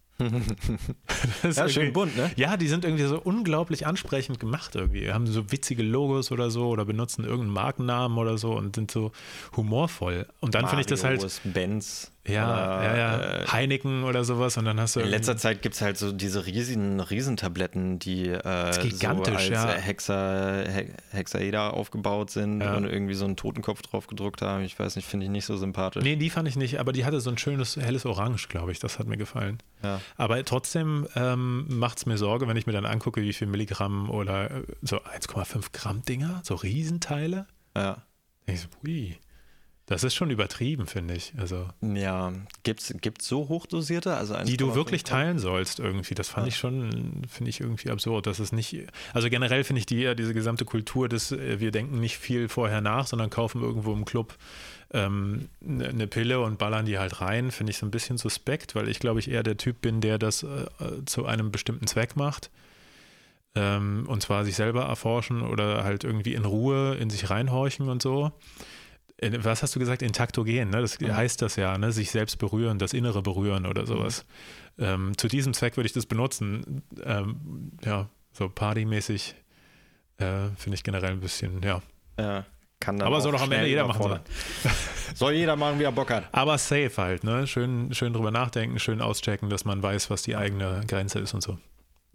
Ja, 1.43 1.69
schön 1.69 1.93
bunt, 1.93 2.17
ne? 2.17 2.31
Ja, 2.37 2.57
die 2.57 2.67
sind 2.67 2.85
irgendwie 2.85 3.05
so 3.05 3.21
unglaublich 3.21 3.87
ansprechend 3.87 4.41
gemacht 4.41 4.75
irgendwie. 4.75 5.13
Haben 5.13 5.27
so 5.27 5.53
witzige 5.53 5.83
Logos 5.83 6.33
oder 6.33 6.51
so 6.51 6.69
oder 6.69 6.85
benutzen 6.85 7.25
irgendeinen 7.25 7.53
Markennamen 7.53 8.19
oder 8.19 8.37
so 8.37 8.53
und 8.53 8.75
sind 8.75 8.91
so 8.91 9.13
humorvoll. 9.57 10.27
Und 10.41 10.55
dann 10.55 10.67
finde 10.67 10.81
ich 10.81 10.87
das 10.87 11.05
halt. 11.05 11.25
Benz. 11.45 12.13
Ja, 12.29 12.83
ja, 12.83 12.97
ja. 12.97 13.21
Äh, 13.21 13.47
Heineken 13.47 14.05
oder 14.05 14.25
sowas 14.25 14.57
und 14.57 14.64
dann 14.64 14.81
hast 14.81 14.97
du. 14.97 15.01
In 15.01 15.09
letzter 15.09 15.37
Zeit 15.37 15.62
gibt 15.62 15.75
es 15.75 15.81
halt 15.81 15.97
so 15.97 16.12
diese 16.12 16.47
riesigen 16.47 17.01
Riesentabletten, 17.01 17.99
die 17.99 18.29
äh, 18.29 18.83
gigantisch, 18.83 19.49
so 19.49 19.55
als 19.55 19.64
ja. 19.64 19.71
Hexa, 19.73 20.64
He 20.69 20.93
Hexaeder 21.11 21.75
aufgebaut 21.75 22.31
sind 22.31 22.61
ja. 22.61 22.77
und 22.77 22.85
irgendwie 22.85 23.14
so 23.14 23.25
einen 23.25 23.37
Totenkopf 23.37 23.83
drauf 23.83 24.07
gedruckt 24.07 24.43
haben. 24.43 24.62
Ich 24.64 24.79
weiß 24.79 24.97
nicht, 24.97 25.07
finde 25.07 25.27
ich 25.27 25.31
nicht 25.31 25.47
so 25.47 25.57
sympathisch. 25.57 26.03
Nee, 26.03 26.17
die 26.17 26.31
fand 26.31 26.49
ich 26.49 26.57
nicht, 26.57 26.79
aber 26.81 26.93
die 26.93 27.05
hatte 27.05 27.21
so 27.21 27.31
ein 27.31 27.38
schönes, 27.38 27.77
helles 27.77 28.07
Orange, 28.07 28.49
glaube 28.49 28.73
ich. 28.73 28.79
Das 28.79 28.99
hat 28.99 29.07
mir 29.07 29.17
gefallen. 29.17 29.59
Ja. 29.83 30.01
Aber 30.17 30.45
trotzdem 30.45 31.07
ähm, 31.14 31.67
macht 31.69 31.99
es 31.99 32.07
mir 32.07 32.19
Sorge, 32.19 32.49
wenn 32.49 32.57
ich 32.57 32.67
mir 32.67 32.73
dann 32.73 32.87
angucke, 32.87 33.23
wie 33.23 33.33
viel 33.33 33.47
Milligramm 33.47 34.11
oder 34.11 34.51
äh, 34.51 34.62
so 34.83 34.99
1,5 34.99 35.73
Gramm 35.73 36.03
Dinger, 36.03 36.41
so 36.45 36.55
Riesenteile. 36.55 37.47
Ja. 37.77 38.03
Ich 38.47 38.62
so, 38.62 38.69
ui. 38.85 39.19
Das 39.88 40.05
ist 40.05 40.14
schon 40.14 40.29
übertrieben, 40.29 40.87
finde 40.87 41.14
ich. 41.14 41.33
Also, 41.38 41.66
ja, 41.81 42.35
gibt 42.62 42.83
es 42.83 43.27
so 43.27 43.48
hochdosierte? 43.48 44.14
Also 44.14 44.35
die 44.44 44.59
du 44.59 44.74
wirklich 44.74 45.03
teilen 45.03 45.38
sollst 45.38 45.81
irgendwie. 45.81 46.14
Das 46.14 46.29
fand 46.29 46.46
ja. 46.46 46.48
ich 46.48 46.59
schon, 46.59 47.22
finde 47.27 47.48
ich 47.48 47.61
irgendwie 47.61 47.90
absurd. 47.90 48.27
Das 48.27 48.38
ist 48.38 48.53
nicht, 48.53 48.77
also 49.14 49.31
generell 49.31 49.64
finde 49.64 49.81
ich 49.81 49.87
die, 49.87 50.14
diese 50.14 50.35
gesamte 50.35 50.66
Kultur 50.66 51.09
des, 51.09 51.33
äh, 51.33 51.59
wir 51.59 51.70
denken 51.70 52.01
nicht 52.01 52.18
viel 52.18 52.51
vorher 52.51 52.83
nach, 52.83 53.07
sondern 53.07 53.31
kaufen 53.31 53.62
irgendwo 53.62 53.94
im 53.94 54.05
Club 54.05 54.37
ähm, 54.92 55.48
eine 55.66 55.94
ne 55.94 56.07
Pille 56.07 56.40
und 56.40 56.59
ballern 56.59 56.85
die 56.85 56.98
halt 56.98 57.22
rein, 57.22 57.51
finde 57.51 57.70
ich 57.70 57.79
so 57.79 57.87
ein 57.87 57.90
bisschen 57.90 58.18
suspekt, 58.18 58.74
weil 58.74 58.88
ich 58.88 58.98
glaube 58.98 59.20
ich 59.20 59.31
eher 59.31 59.42
der 59.42 59.57
Typ 59.57 59.81
bin, 59.81 60.03
der 60.03 60.18
das 60.18 60.42
äh, 60.42 60.66
zu 61.07 61.24
einem 61.24 61.51
bestimmten 61.51 61.87
Zweck 61.87 62.14
macht. 62.14 62.51
Ähm, 63.55 64.05
und 64.07 64.22
zwar 64.22 64.44
sich 64.44 64.55
selber 64.55 64.85
erforschen 64.85 65.40
oder 65.40 65.83
halt 65.83 66.05
irgendwie 66.05 66.35
in 66.35 66.44
Ruhe 66.44 66.94
in 66.96 67.09
sich 67.09 67.31
reinhorchen 67.31 67.88
und 67.88 68.03
so 68.03 68.33
was 69.21 69.63
hast 69.63 69.75
du 69.75 69.81
gesagt, 69.81 70.03
intaktogen, 70.03 70.71
ne? 70.71 70.81
das 70.81 71.01
mhm. 71.01 71.15
heißt 71.15 71.43
das 71.43 71.57
ja, 71.57 71.77
ne? 71.77 71.93
sich 71.93 72.11
selbst 72.11 72.39
berühren, 72.39 72.79
das 72.79 72.93
Innere 72.93 73.23
berühren 73.23 73.67
oder 73.67 73.87
sowas. 73.87 74.25
Mhm. 74.77 74.85
Ähm, 74.85 75.19
zu 75.19 75.29
diesem 75.29 75.55
Zweck 75.55 75.77
würde 75.77 75.87
ich 75.87 75.93
das 75.93 76.07
benutzen. 76.07 76.83
Ähm, 77.03 77.73
ja, 77.85 78.09
so 78.33 78.49
partymäßig 78.49 79.35
äh, 80.19 80.49
finde 80.57 80.77
ich 80.77 80.85
generell 80.85 81.13
ein 81.13 81.21
bisschen, 81.21 81.63
ja. 81.63 81.83
Ja. 82.19 82.45
kann 82.81 82.99
dann 82.99 83.07
Aber 83.09 83.21
soll 83.21 83.33
doch 83.33 83.43
am 83.43 83.51
Ende 83.51 83.69
jeder 83.69 83.87
machen 83.87 84.03
sollen. 84.03 84.21
soll 85.15 85.33
jeder 85.33 85.57
machen, 85.57 85.79
wie 85.79 85.85
er 85.85 85.93
Bock 85.93 86.11
hat. 86.11 86.25
Aber 86.33 86.59
safe 86.59 86.93
halt, 86.97 87.25
ne? 87.25 87.47
Schön, 87.47 87.93
schön 87.95 88.13
drüber 88.13 88.31
nachdenken, 88.31 88.79
schön 88.79 89.01
auschecken, 89.01 89.51
dass 89.51 89.65
man 89.65 89.83
weiß, 89.83 90.11
was 90.11 90.23
die 90.23 90.37
eigene 90.37 90.83
Grenze 90.87 91.19
ist 91.19 91.35
und 91.35 91.43
so. 91.43 91.59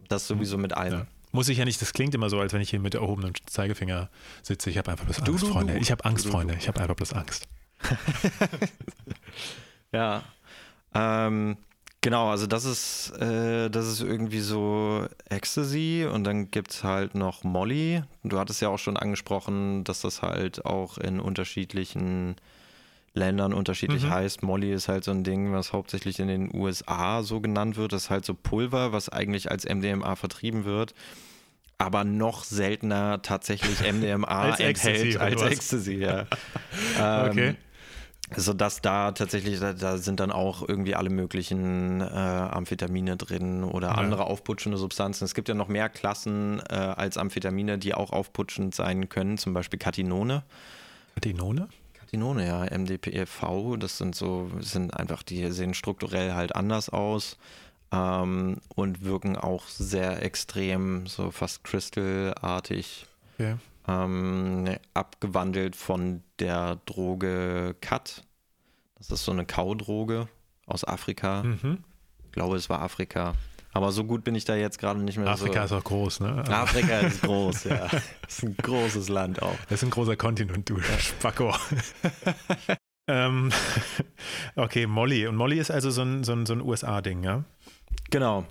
Das 0.08 0.28
sowieso 0.28 0.58
mit 0.58 0.74
allem. 0.74 1.00
Ja. 1.00 1.08
Muss 1.36 1.50
ich 1.50 1.58
ja 1.58 1.65
nicht, 1.65 1.82
das 1.82 1.93
klingt 1.93 2.13
immer 2.13 2.30
so, 2.30 2.39
als 2.39 2.54
wenn 2.54 2.62
ich 2.62 2.69
hier 2.69 2.80
mit 2.80 2.93
erhobenem 2.93 3.34
Zeigefinger 3.48 4.10
sitze. 4.43 4.69
Ich 4.69 4.78
habe 4.78 4.91
einfach 4.91 5.06
bloß 5.06 5.17
Angst, 5.17 5.28
du, 5.28 5.48
du, 5.48 5.52
Freunde. 5.52 5.78
Ich 5.80 5.91
habe 5.91 6.06
Angst, 6.06 6.28
Freunde. 6.28 6.56
Ich 6.60 6.67
habe 6.67 6.80
einfach 6.80 6.96
bloß 6.96 7.13
Angst. 7.13 7.48
ja. 9.91 10.24
Ähm, 10.93 11.58
genau, 12.02 12.30
also 12.30 12.46
das 12.46 12.65
ist, 12.65 13.17
äh, 13.19 13.72
das 13.72 13.88
ist 13.88 14.02
irgendwie 14.02 14.41
so 14.41 15.08
Ecstasy 15.28 16.08
und 16.10 16.24
dann 16.24 16.52
gibt 16.52 16.69
es 16.69 16.84
halt 16.84 17.15
noch 17.15 17.43
Molly. 17.43 18.04
Du 18.24 18.38
hattest 18.38 18.62
ja 18.62 18.69
auch 18.69 18.78
schon 18.78 18.96
angesprochen, 18.96 19.84
dass 19.86 20.02
das 20.02 20.22
halt 20.22 20.67
auch 20.67 21.00
in 21.00 21.19
unterschiedlichen 21.19 22.36
Ländern 23.13 23.54
unterschiedlich 23.54 24.04
mhm. 24.04 24.10
heißt. 24.10 24.43
Molly 24.43 24.73
ist 24.73 24.88
halt 24.88 25.04
so 25.04 25.12
ein 25.12 25.23
Ding, 25.23 25.54
was 25.54 25.71
hauptsächlich 25.71 26.19
in 26.19 26.28
den 26.28 26.54
USA 26.54 27.21
so 27.21 27.41
genannt 27.41 27.78
wird. 27.78 27.93
Das 27.93 28.04
ist 28.04 28.10
halt 28.10 28.26
so 28.26 28.34
Pulver, 28.34 28.91
was 28.91 29.10
eigentlich 29.10 29.52
als 29.52 29.65
MDMA 29.65 30.15
vertrieben 30.15 30.65
wird, 30.65 30.95
aber 31.78 32.04
noch 32.04 32.43
seltener 32.43 33.21
tatsächlich 33.21 33.80
MDMA 33.93 34.26
als 34.26 34.60
enthält 34.60 35.06
Ecstasy, 35.06 35.17
als 35.17 35.41
Ecstasy. 35.41 35.95
Ja. 35.95 36.26
ähm, 36.99 37.32
okay. 37.32 37.56
Sodass 38.36 38.82
da 38.82 39.12
tatsächlich, 39.12 39.60
da, 39.60 39.73
da, 39.73 39.97
sind 39.97 40.19
dann 40.19 40.32
auch 40.32 40.67
irgendwie 40.67 40.95
alle 40.95 41.12
möglichen 41.12 42.02
äh, 42.02 42.06
Amphetamine 42.06 43.15
drin 43.15 43.63
oder 43.63 43.89
ja. 43.89 43.93
andere 43.95 44.26
aufputschende 44.26 44.80
Substanzen. 44.80 45.26
Es 45.26 45.36
gibt 45.36 45.49
ja 45.49 45.54
noch 45.54 45.67
mehr 45.67 45.88
Klassen 45.88 46.60
äh, 46.67 46.73
als 46.73 47.17
Amphetamine, 47.17 47.78
die 47.78 47.93
auch 47.93 48.12
aufputschend 48.12 48.73
sein 48.73 49.08
können, 49.08 49.38
zum 49.38 49.54
Beispiel 49.54 49.78
Katinone. 49.78 50.41
Katinone? 51.13 51.67
Katinone, 52.13 52.45
ja, 52.45 52.78
MDPV, 52.78 53.78
das 53.78 53.97
sind 53.97 54.13
so, 54.13 54.52
sind 54.60 54.95
einfach, 54.95 55.23
die 55.23 55.52
sehen 55.52 55.73
strukturell 55.73 56.36
halt 56.36 56.56
anders 56.56 56.89
aus 56.89 57.39
ähm, 57.91 58.58
und 58.76 59.04
wirken 59.04 59.36
auch 59.36 59.65
sehr 59.65 60.21
extrem, 60.21 61.08
so 61.08 61.32
fast 61.32 61.63
crystallartig. 61.63 63.08
Okay. 63.34 63.56
Ähm, 63.88 64.78
abgewandelt 64.93 65.76
von 65.76 66.21
der 66.38 66.78
Droge 66.86 67.76
Kat. 67.82 68.23
Das 68.99 69.10
ist 69.10 69.26
so 69.26 69.32
eine 69.32 69.47
Kaudroge 69.47 70.28
aus 70.67 70.88
Afrika. 70.88 71.41
Mhm. 71.41 71.84
Ich 72.26 72.32
glaube, 72.32 72.58
es 72.58 72.69
war 72.69 72.84
Afrika. 72.84 73.34
Aber 73.73 73.91
so 73.91 74.03
gut 74.03 74.23
bin 74.23 74.36
ich 74.36 74.45
da 74.45 74.55
jetzt 74.55 74.77
gerade 74.77 75.01
nicht 75.01 75.17
mehr 75.17 75.27
Afrika 75.27 75.67
so. 75.67 75.75
ist 75.75 75.81
auch 75.81 75.83
groß, 75.83 76.19
ne? 76.19 76.43
Afrika 76.47 76.99
ist 76.99 77.21
groß, 77.23 77.63
ja. 77.65 77.88
Das 77.88 78.38
ist 78.38 78.43
ein 78.43 78.55
großes 78.55 79.09
Land 79.09 79.41
auch. 79.41 79.57
Das 79.67 79.81
ist 79.81 79.83
ein 79.83 79.89
großer 79.89 80.15
Kontinent, 80.15 80.69
du 80.69 80.77
ja. 80.77 80.99
Spacko. 80.99 81.53
ähm, 83.07 83.51
okay, 84.55 84.86
Molly. 84.86 85.25
Und 85.25 85.36
Molly 85.36 85.57
ist 85.57 85.71
also 85.71 85.89
so 85.89 86.03
ein, 86.03 86.23
so 86.23 86.33
ein, 86.33 86.45
so 86.45 86.53
ein 86.53 86.62
USA-Ding, 86.62 87.23
ja? 87.23 87.43
Genau. 88.12 88.45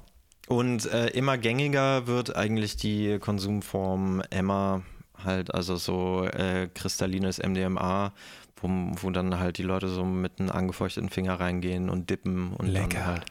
Und 0.48 0.86
äh, 0.86 1.06
immer 1.10 1.38
gängiger 1.38 2.08
wird 2.08 2.34
eigentlich 2.34 2.76
die 2.76 3.18
Konsumform 3.20 4.22
Emma 4.30 4.82
halt, 5.24 5.54
also 5.54 5.76
so 5.76 6.24
äh, 6.24 6.68
kristallines 6.74 7.38
MDMA, 7.38 8.12
wo, 8.56 8.68
wo 9.00 9.10
dann 9.10 9.38
halt 9.38 9.58
die 9.58 9.62
Leute 9.62 9.86
so 9.86 10.04
mit 10.04 10.40
einem 10.40 10.50
angefeuchteten 10.50 11.10
Finger 11.10 11.38
reingehen 11.38 11.88
und 11.90 12.10
dippen 12.10 12.54
und 12.54 12.66
lecker. 12.66 12.88
dann 12.88 13.06
halt 13.06 13.26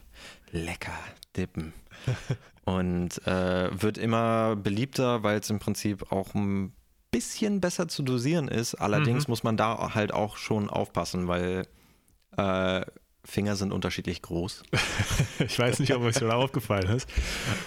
lecker 0.51 0.97
dippen. 1.35 1.73
und 2.65 3.25
äh, 3.27 3.69
wird 3.81 3.97
immer 3.97 4.55
beliebter, 4.55 5.23
weil 5.23 5.39
es 5.39 5.49
im 5.49 5.59
Prinzip 5.59 6.11
auch 6.11 6.33
ein 6.33 6.73
bisschen 7.11 7.59
besser 7.59 7.87
zu 7.87 8.03
dosieren 8.03 8.47
ist. 8.47 8.75
Allerdings 8.75 9.27
mhm. 9.27 9.31
muss 9.31 9.43
man 9.43 9.57
da 9.57 9.93
halt 9.93 10.13
auch 10.13 10.37
schon 10.37 10.69
aufpassen, 10.69 11.27
weil 11.27 11.67
äh, 12.37 12.81
Finger 13.23 13.55
sind 13.55 13.71
unterschiedlich 13.71 14.21
groß. 14.21 14.63
ich 15.39 15.59
weiß 15.59 15.79
nicht, 15.79 15.93
ob 15.93 16.01
euch 16.01 16.15
so 16.15 16.29
aufgefallen 16.29 16.89
ist, 16.89 17.07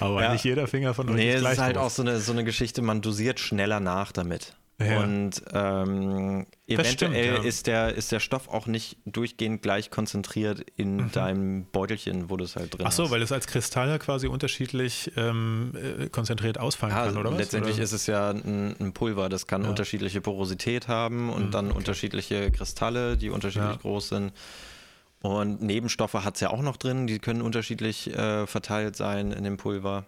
aber 0.00 0.22
ja. 0.22 0.32
nicht 0.32 0.44
jeder 0.44 0.66
Finger 0.66 0.94
von 0.94 1.08
euch 1.10 1.14
nee, 1.16 1.34
ist 1.34 1.40
gleich 1.40 1.52
es 1.52 1.58
ist 1.58 1.64
halt 1.64 1.76
groß. 1.76 1.84
auch 1.84 1.90
so 1.90 2.02
eine, 2.02 2.18
so 2.18 2.32
eine 2.32 2.44
Geschichte, 2.44 2.82
man 2.82 3.02
dosiert 3.02 3.38
schneller 3.38 3.80
nach 3.80 4.10
damit. 4.10 4.56
Ja. 4.80 5.00
Und 5.00 5.40
ähm, 5.52 6.46
eventuell 6.66 6.92
stimmt, 6.92 7.14
ja. 7.14 7.36
ist, 7.36 7.68
der, 7.68 7.94
ist 7.94 8.10
der 8.10 8.18
Stoff 8.18 8.48
auch 8.48 8.66
nicht 8.66 8.98
durchgehend 9.06 9.62
gleich 9.62 9.90
konzentriert 9.90 10.66
in 10.74 10.96
mhm. 10.96 11.12
deinem 11.12 11.66
Beutelchen, 11.66 12.28
wo 12.28 12.36
du 12.36 12.44
es 12.44 12.56
halt 12.56 12.74
drin 12.74 12.84
Ach 12.84 12.90
so, 12.90 13.04
hast. 13.04 13.10
weil 13.12 13.22
es 13.22 13.30
als 13.30 13.46
Kristall 13.46 13.96
quasi 14.00 14.26
unterschiedlich 14.26 15.12
ähm, 15.16 15.74
äh, 15.76 16.08
konzentriert 16.08 16.58
ausfallen 16.58 16.92
ja, 16.92 17.06
kann, 17.06 17.16
oder 17.16 17.30
was? 17.30 17.38
Letztendlich 17.38 17.76
oder? 17.76 17.84
ist 17.84 17.92
es 17.92 18.08
ja 18.08 18.30
ein, 18.30 18.74
ein 18.80 18.92
Pulver, 18.92 19.28
das 19.28 19.46
kann 19.46 19.64
unterschiedliche 19.64 20.20
Porosität 20.20 20.88
haben 20.88 21.30
und 21.30 21.46
mhm, 21.46 21.50
dann 21.52 21.66
okay. 21.68 21.78
unterschiedliche 21.78 22.50
Kristalle, 22.50 23.16
die 23.16 23.30
unterschiedlich 23.30 23.78
groß 23.78 24.08
sind. 24.08 24.32
Und 25.20 25.62
Nebenstoffe 25.62 26.14
hat 26.14 26.34
es 26.34 26.40
ja 26.40 26.50
auch 26.50 26.62
noch 26.62 26.76
drin, 26.76 27.06
die 27.06 27.20
können 27.20 27.42
unterschiedlich 27.42 28.12
äh, 28.12 28.46
verteilt 28.46 28.96
sein 28.96 29.30
in 29.30 29.44
dem 29.44 29.56
Pulver. 29.56 30.04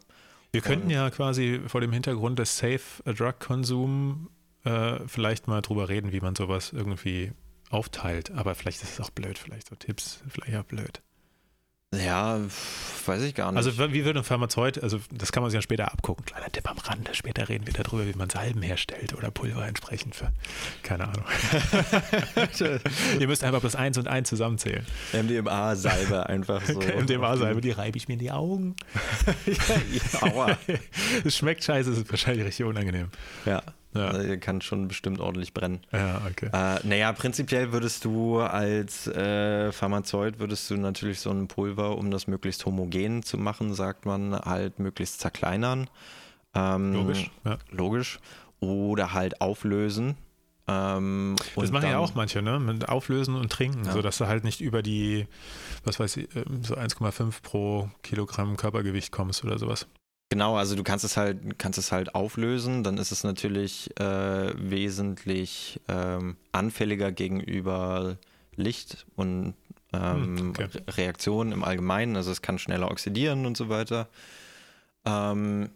Wir 0.52 0.61
könnten 0.61 0.90
ja 0.90 1.09
quasi 1.11 1.61
vor 1.66 1.81
dem 1.81 1.92
Hintergrund 1.92 2.38
des 2.38 2.59
Safe 2.59 2.81
Drug 3.05 3.38
Konsum 3.38 4.29
äh, 4.66 5.00
vielleicht 5.07 5.48
mal 5.48 5.62
drüber 5.62 5.88
reden, 5.88 6.12
wie 6.12 6.20
man 6.20 6.35
sowas 6.35 6.72
irgendwie 6.72 7.33
aufteilt. 7.70 8.31
Aber 8.33 8.55
vielleicht 8.55 8.83
ist 8.83 8.98
es 8.98 9.00
auch 9.00 9.11
blöd, 9.11 9.38
vielleicht 9.38 9.68
so 9.68 9.76
Tipps, 9.76 10.22
vielleicht 10.29 10.57
auch 10.57 10.64
blöd. 10.64 11.02
Ja, 11.94 12.40
weiß 13.07 13.22
ich 13.22 13.35
gar 13.35 13.52
nicht. 13.52 13.64
Also 13.64 13.92
wie 13.92 14.05
würde 14.05 14.20
ein 14.20 14.24
Pharmazeut, 14.24 14.83
also 14.83 14.98
das 15.12 15.31
kann 15.31 15.42
man 15.42 15.50
sich 15.50 15.57
ja 15.57 15.62
später 15.62 15.92
abgucken, 15.92 16.24
kleiner 16.24 16.50
Tipp 16.50 16.68
am 16.68 16.79
Rande, 16.79 17.14
später 17.14 17.48
reden 17.48 17.64
wir 17.66 17.74
darüber, 17.74 18.07
wie 18.07 18.12
man 18.12 18.29
Salben 18.29 18.61
herstellt 18.61 19.14
oder 19.14 19.31
Pulver 19.31 19.66
entsprechend 19.66 20.16
für, 20.16 20.33
keine 20.83 21.05
Ahnung. 21.09 21.24
Ihr 23.20 23.29
müsst 23.29 23.44
einfach 23.44 23.61
plus 23.61 23.76
eins 23.76 23.98
und 23.98 24.09
eins 24.09 24.29
zusammenzählen. 24.29 24.85
MDMA-Salbe 25.12 26.29
einfach 26.29 26.61
so. 26.64 26.81
MDMA-Salbe, 27.00 27.61
die 27.61 27.70
reibe 27.70 27.96
ich 27.96 28.09
mir 28.09 28.14
in 28.14 28.20
die 28.20 28.33
Augen. 28.33 28.74
ja, 29.46 30.22
aua. 30.22 30.59
Es 31.24 31.37
schmeckt 31.37 31.62
scheiße, 31.62 31.92
es 31.92 31.98
ist 31.98 32.11
wahrscheinlich 32.11 32.44
richtig 32.44 32.66
unangenehm. 32.66 33.09
Ja. 33.46 33.62
Ja. 33.94 34.09
Also, 34.09 34.37
kann 34.38 34.61
schon 34.61 34.88
bestimmt 34.88 35.20
ordentlich 35.20 35.55
brennen. 35.55 35.81
Ja, 35.92 36.20
okay. 36.31 36.51
Äh, 36.53 36.87
naja, 36.87 37.12
prinzipiell 37.12 37.72
würdest 37.72 38.05
du 38.05 38.40
als 38.40 39.07
äh, 39.07 39.72
Pharmazeut, 39.72 40.38
würdest 40.38 40.70
du 40.70 40.77
natürlich 40.77 41.20
so 41.20 41.31
ein 41.31 41.49
Pulver, 41.49 41.96
um 41.96 42.11
das 42.11 42.27
möglichst 42.27 42.66
homogen 42.66 43.22
zu 43.22 43.38
machen, 43.38 43.75
sagt 43.75 44.05
man, 44.05 44.35
halt 44.35 44.79
möglichst 44.79 45.20
zerkleinern. 45.20 45.88
Ähm, 46.55 46.92
logisch. 46.92 47.31
Ja. 47.44 47.59
Logisch. 47.70 48.18
Oder 48.61 49.12
halt 49.12 49.40
auflösen. 49.40 50.16
Ähm, 50.68 51.37
das 51.55 51.70
machen 51.70 51.83
dann, 51.83 51.92
ja 51.92 51.99
auch 51.99 52.14
manche, 52.14 52.42
ne? 52.42 52.59
Mit 52.59 52.88
Auflösen 52.88 53.37
und 53.37 53.53
Trinken, 53.53 53.85
ja. 53.85 53.92
sodass 53.92 54.18
du 54.18 54.27
halt 54.27 54.42
nicht 54.42 54.61
über 54.61 54.83
die, 54.83 55.27
was 55.85 56.01
weiß 56.01 56.16
ich, 56.16 56.35
ähm, 56.35 56.64
so 56.64 56.75
1,5 56.75 57.42
pro 57.42 57.88
Kilogramm 58.03 58.57
Körpergewicht 58.57 59.12
kommst 59.12 59.44
oder 59.44 59.59
sowas. 59.59 59.87
Genau, 60.29 60.57
also 60.57 60.75
du 60.75 60.83
kannst 60.83 61.05
es 61.05 61.17
halt, 61.17 61.59
kannst 61.59 61.79
es 61.79 61.93
halt 61.93 62.15
auflösen, 62.15 62.83
dann 62.83 62.99
ist 62.99 63.12
es 63.12 63.23
natürlich 63.23 63.91
äh, 64.01 64.53
wesentlich 64.57 65.81
ähm, 65.89 66.37
anfälliger 66.51 67.12
gegenüber 67.12 68.17
Licht 68.57 69.07
und 69.15 69.55
ähm, 69.93 70.39
hm, 70.39 70.51
okay. 70.51 70.69
Reaktionen 70.89 71.53
im 71.53 71.62
Allgemeinen. 71.62 72.17
Also 72.17 72.33
es 72.33 72.43
kann 72.43 72.59
schneller 72.59 72.91
oxidieren 72.91 73.47
und 73.47 73.57
so 73.57 73.69
weiter. 73.69 74.09
Ähm, 75.05 75.71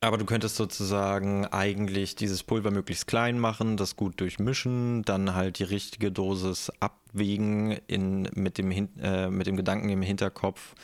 aber 0.00 0.18
du 0.18 0.24
könntest 0.24 0.56
sozusagen 0.56 1.46
eigentlich 1.46 2.16
dieses 2.16 2.42
Pulver 2.42 2.72
möglichst 2.72 3.06
klein 3.06 3.38
machen, 3.38 3.76
das 3.76 3.94
gut 3.94 4.20
durchmischen, 4.20 5.02
dann 5.02 5.34
halt 5.34 5.60
die 5.60 5.64
richtige 5.64 6.10
Dosis 6.10 6.72
abwägen 6.80 7.78
in, 7.86 8.28
mit, 8.34 8.58
dem, 8.58 8.72
äh, 9.00 9.30
mit 9.30 9.46
dem 9.46 9.56
Gedanken 9.56 9.90
im 9.90 10.02
Hinterkopf, 10.02 10.74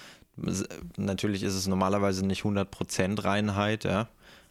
Natürlich 0.96 1.42
ist 1.42 1.54
es 1.54 1.66
normalerweise 1.66 2.26
nicht 2.26 2.42
100% 2.42 3.24
Reinheit, 3.24 3.84
ja. 3.84 4.08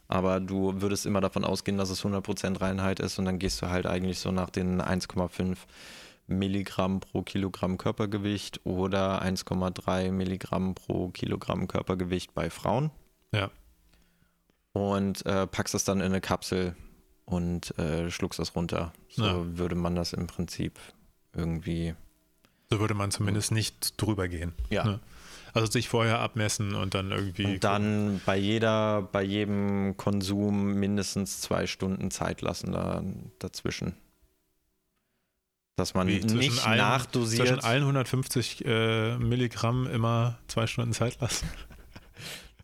Aber 0.08 0.40
du 0.40 0.80
würdest 0.80 1.04
immer 1.04 1.20
davon 1.20 1.44
ausgehen, 1.44 1.76
dass 1.76 1.90
es 1.90 2.02
100% 2.02 2.60
Reinheit 2.60 2.98
ist 2.98 3.18
und 3.18 3.26
dann 3.26 3.38
gehst 3.38 3.60
du 3.60 3.68
halt 3.68 3.86
eigentlich 3.86 4.18
so 4.18 4.32
nach 4.32 4.48
den 4.48 4.80
1,5 4.80 5.58
Milligramm 6.26 7.00
pro 7.00 7.22
Kilogramm 7.22 7.76
Körpergewicht 7.76 8.60
oder 8.64 9.22
1,3 9.22 10.10
Milligramm 10.10 10.74
pro 10.74 11.08
Kilogramm 11.08 11.68
Körpergewicht 11.68 12.34
bei 12.34 12.48
Frauen. 12.48 12.90
Ja. 13.32 13.50
Und 14.72 15.24
äh, 15.26 15.46
packst 15.46 15.74
es 15.74 15.84
dann 15.84 16.00
in 16.00 16.06
eine 16.06 16.20
Kapsel 16.20 16.74
und 17.24 17.78
äh, 17.78 18.10
schluckst 18.10 18.38
das 18.38 18.54
runter. 18.54 18.92
So 19.08 19.24
ja. 19.24 19.58
würde 19.58 19.74
man 19.74 19.94
das 19.94 20.12
im 20.12 20.26
Prinzip 20.26 20.78
irgendwie. 21.34 21.94
So 22.70 22.80
würde 22.80 22.94
man 22.94 23.10
zumindest 23.10 23.52
nicht 23.52 24.00
drüber 24.00 24.28
gehen. 24.28 24.52
Ja. 24.70 24.84
Ne? 24.84 25.00
Also 25.60 25.72
sich 25.72 25.88
vorher 25.88 26.20
abmessen 26.20 26.74
und 26.74 26.94
dann 26.94 27.10
irgendwie. 27.10 27.44
Und 27.44 27.64
dann 27.64 28.20
bei 28.24 28.36
jeder, 28.36 29.02
bei 29.02 29.22
jedem 29.22 29.96
Konsum 29.96 30.74
mindestens 30.74 31.40
zwei 31.40 31.66
Stunden 31.66 32.10
Zeit 32.10 32.40
lassen 32.40 32.72
da, 32.72 33.02
dazwischen. 33.38 33.94
Dass 35.76 35.94
man 35.94 36.08
Wie, 36.08 36.20
nicht 36.20 36.66
allen, 36.66 36.78
nachdosiert. 36.78 37.46
Zwischen 37.46 37.60
allen 37.60 37.82
150 37.82 38.64
äh, 38.64 39.16
Milligramm 39.18 39.86
immer 39.86 40.38
zwei 40.48 40.66
Stunden 40.66 40.92
Zeit 40.92 41.20
lassen. 41.20 41.48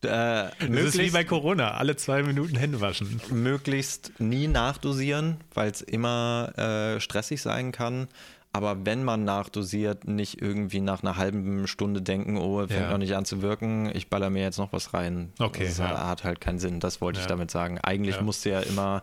Äh, 0.04 0.50
das 0.60 0.84
ist 0.84 0.98
wie 0.98 1.08
bei 1.08 1.24
Corona, 1.24 1.70
alle 1.70 1.96
zwei 1.96 2.22
Minuten 2.22 2.56
Hände 2.56 2.82
waschen. 2.82 3.22
Möglichst 3.30 4.12
nie 4.18 4.48
nachdosieren, 4.48 5.38
weil 5.54 5.70
es 5.70 5.80
immer 5.80 6.52
äh, 6.58 7.00
stressig 7.00 7.40
sein 7.40 7.72
kann. 7.72 8.08
Aber 8.54 8.86
wenn 8.86 9.02
man 9.02 9.24
nachdosiert, 9.24 10.06
nicht 10.06 10.40
irgendwie 10.40 10.80
nach 10.80 11.02
einer 11.02 11.16
halben 11.16 11.66
Stunde 11.66 12.00
denken, 12.00 12.36
oh, 12.36 12.60
fängt 12.60 12.70
ja. 12.70 12.90
noch 12.92 12.98
nicht 12.98 13.16
an 13.16 13.24
zu 13.24 13.42
wirken, 13.42 13.90
ich 13.92 14.08
baller 14.08 14.30
mir 14.30 14.42
jetzt 14.42 14.58
noch 14.58 14.72
was 14.72 14.94
rein. 14.94 15.32
Okay. 15.40 15.64
Das 15.66 15.78
ja. 15.78 16.06
hat 16.06 16.22
halt 16.22 16.40
keinen 16.40 16.60
Sinn, 16.60 16.78
das 16.78 17.00
wollte 17.00 17.18
ja. 17.18 17.24
ich 17.24 17.26
damit 17.26 17.50
sagen. 17.50 17.80
Eigentlich 17.80 18.14
ja. 18.14 18.22
musst 18.22 18.44
du 18.44 18.50
ja 18.50 18.60
immer 18.60 19.02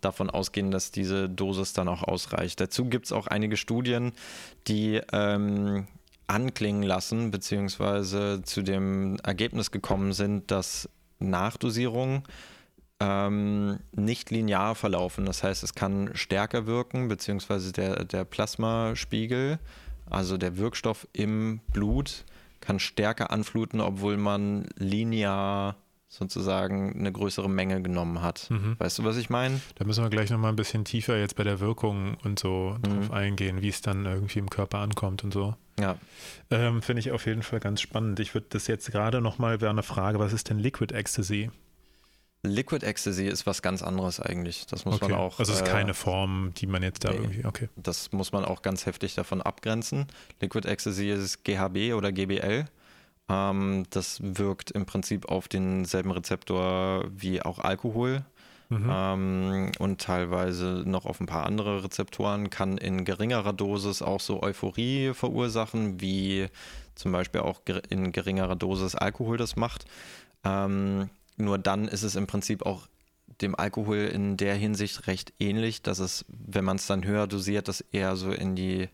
davon 0.00 0.30
ausgehen, 0.30 0.70
dass 0.70 0.92
diese 0.92 1.28
Dosis 1.28 1.72
dann 1.72 1.88
auch 1.88 2.04
ausreicht. 2.04 2.60
Dazu 2.60 2.84
gibt 2.84 3.06
es 3.06 3.12
auch 3.12 3.26
einige 3.26 3.56
Studien, 3.56 4.12
die 4.68 5.00
ähm, 5.12 5.88
anklingen 6.28 6.84
lassen, 6.84 7.32
beziehungsweise 7.32 8.42
zu 8.44 8.62
dem 8.62 9.16
Ergebnis 9.24 9.72
gekommen 9.72 10.12
sind, 10.12 10.52
dass 10.52 10.88
Nachdosierung 11.18 12.22
ähm, 13.02 13.80
nicht 13.92 14.30
linear 14.30 14.76
verlaufen. 14.76 15.24
Das 15.24 15.42
heißt, 15.42 15.64
es 15.64 15.74
kann 15.74 16.10
stärker 16.14 16.66
wirken, 16.66 17.08
beziehungsweise 17.08 17.72
der, 17.72 18.04
der 18.04 18.24
Plasmaspiegel, 18.24 19.58
also 20.08 20.36
der 20.36 20.56
Wirkstoff 20.56 21.08
im 21.12 21.60
Blut, 21.72 22.24
kann 22.60 22.78
stärker 22.78 23.32
anfluten, 23.32 23.80
obwohl 23.80 24.16
man 24.16 24.68
linear 24.76 25.76
sozusagen 26.08 26.94
eine 26.96 27.10
größere 27.10 27.48
Menge 27.48 27.82
genommen 27.82 28.22
hat. 28.22 28.50
Mhm. 28.50 28.76
Weißt 28.78 28.98
du, 28.98 29.04
was 29.04 29.16
ich 29.16 29.30
meine? 29.30 29.60
Da 29.76 29.84
müssen 29.84 30.04
wir 30.04 30.10
gleich 30.10 30.30
nochmal 30.30 30.52
ein 30.52 30.56
bisschen 30.56 30.84
tiefer 30.84 31.18
jetzt 31.18 31.34
bei 31.34 31.42
der 31.42 31.58
Wirkung 31.58 32.18
und 32.22 32.38
so 32.38 32.76
mhm. 32.78 32.82
drauf 32.82 33.10
eingehen, 33.10 33.62
wie 33.62 33.68
es 33.68 33.80
dann 33.80 34.04
irgendwie 34.04 34.38
im 34.38 34.50
Körper 34.50 34.78
ankommt 34.78 35.24
und 35.24 35.32
so. 35.32 35.56
Ja. 35.80 35.96
Ähm, 36.50 36.82
Finde 36.82 37.00
ich 37.00 37.10
auf 37.10 37.26
jeden 37.26 37.42
Fall 37.42 37.58
ganz 37.60 37.80
spannend. 37.80 38.20
Ich 38.20 38.34
würde 38.34 38.46
das 38.50 38.66
jetzt 38.66 38.92
gerade 38.92 39.22
nochmal, 39.22 39.60
wäre 39.60 39.70
eine 39.70 39.82
Frage, 39.82 40.18
was 40.18 40.34
ist 40.34 40.50
denn 40.50 40.58
Liquid 40.58 40.94
Ecstasy? 40.94 41.50
Liquid 42.44 42.84
Ecstasy 42.84 43.26
ist 43.26 43.46
was 43.46 43.62
ganz 43.62 43.82
anderes 43.82 44.18
eigentlich. 44.18 44.66
Das 44.66 44.84
muss 44.84 44.96
okay. 44.96 45.12
man 45.12 45.20
auch. 45.20 45.38
Also 45.38 45.52
es 45.52 45.60
ist 45.60 45.68
äh, 45.68 45.70
keine 45.70 45.94
Form, 45.94 46.52
die 46.56 46.66
man 46.66 46.82
jetzt 46.82 47.04
da 47.04 47.10
nee, 47.10 47.16
irgendwie. 47.16 47.44
Okay. 47.44 47.68
Das 47.76 48.10
muss 48.12 48.32
man 48.32 48.44
auch 48.44 48.62
ganz 48.62 48.84
heftig 48.84 49.14
davon 49.14 49.40
abgrenzen. 49.40 50.06
Liquid 50.40 50.66
Ecstasy 50.68 51.10
ist 51.10 51.44
GHB 51.44 51.94
oder 51.94 52.10
GBL. 52.10 52.64
Ähm, 53.28 53.84
das 53.90 54.18
wirkt 54.22 54.72
im 54.72 54.86
Prinzip 54.86 55.28
auf 55.28 55.46
denselben 55.46 56.10
Rezeptor 56.10 57.04
wie 57.14 57.42
auch 57.42 57.60
Alkohol. 57.60 58.24
Mhm. 58.70 58.90
Ähm, 58.90 59.72
und 59.78 60.00
teilweise 60.00 60.82
noch 60.84 61.04
auf 61.04 61.20
ein 61.20 61.26
paar 61.26 61.46
andere 61.46 61.84
Rezeptoren, 61.84 62.50
kann 62.50 62.78
in 62.78 63.04
geringerer 63.04 63.52
Dosis 63.52 64.02
auch 64.02 64.20
so 64.20 64.42
Euphorie 64.42 65.12
verursachen, 65.14 66.00
wie 66.00 66.48
zum 66.94 67.12
Beispiel 67.12 67.42
auch 67.42 67.60
in 67.88 68.12
geringerer 68.12 68.56
Dosis 68.56 68.94
Alkohol 68.94 69.36
das 69.36 69.56
macht. 69.56 69.84
Ähm, 70.44 71.10
nur 71.36 71.58
dann 71.58 71.88
ist 71.88 72.02
es 72.02 72.16
im 72.16 72.26
Prinzip 72.26 72.64
auch 72.64 72.88
dem 73.40 73.54
Alkohol 73.54 74.10
in 74.12 74.36
der 74.36 74.54
Hinsicht 74.54 75.06
recht 75.06 75.32
ähnlich, 75.38 75.82
dass 75.82 75.98
es, 75.98 76.24
wenn 76.28 76.64
man 76.64 76.76
es 76.76 76.86
dann 76.86 77.04
höher 77.04 77.26
dosiert, 77.26 77.68
das 77.68 77.80
eher 77.80 78.16
so 78.16 78.30
in 78.30 78.54
die 78.54 78.88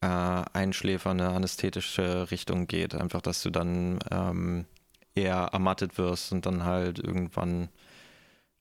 äh, 0.00 0.06
einschläfernde 0.06 1.28
anästhetische 1.28 2.30
Richtung 2.30 2.66
geht. 2.66 2.94
Einfach, 2.94 3.20
dass 3.20 3.42
du 3.42 3.50
dann 3.50 3.98
ähm, 4.10 4.64
eher 5.14 5.50
ermattet 5.52 5.98
wirst 5.98 6.32
und 6.32 6.46
dann 6.46 6.64
halt 6.64 6.98
irgendwann 6.98 7.68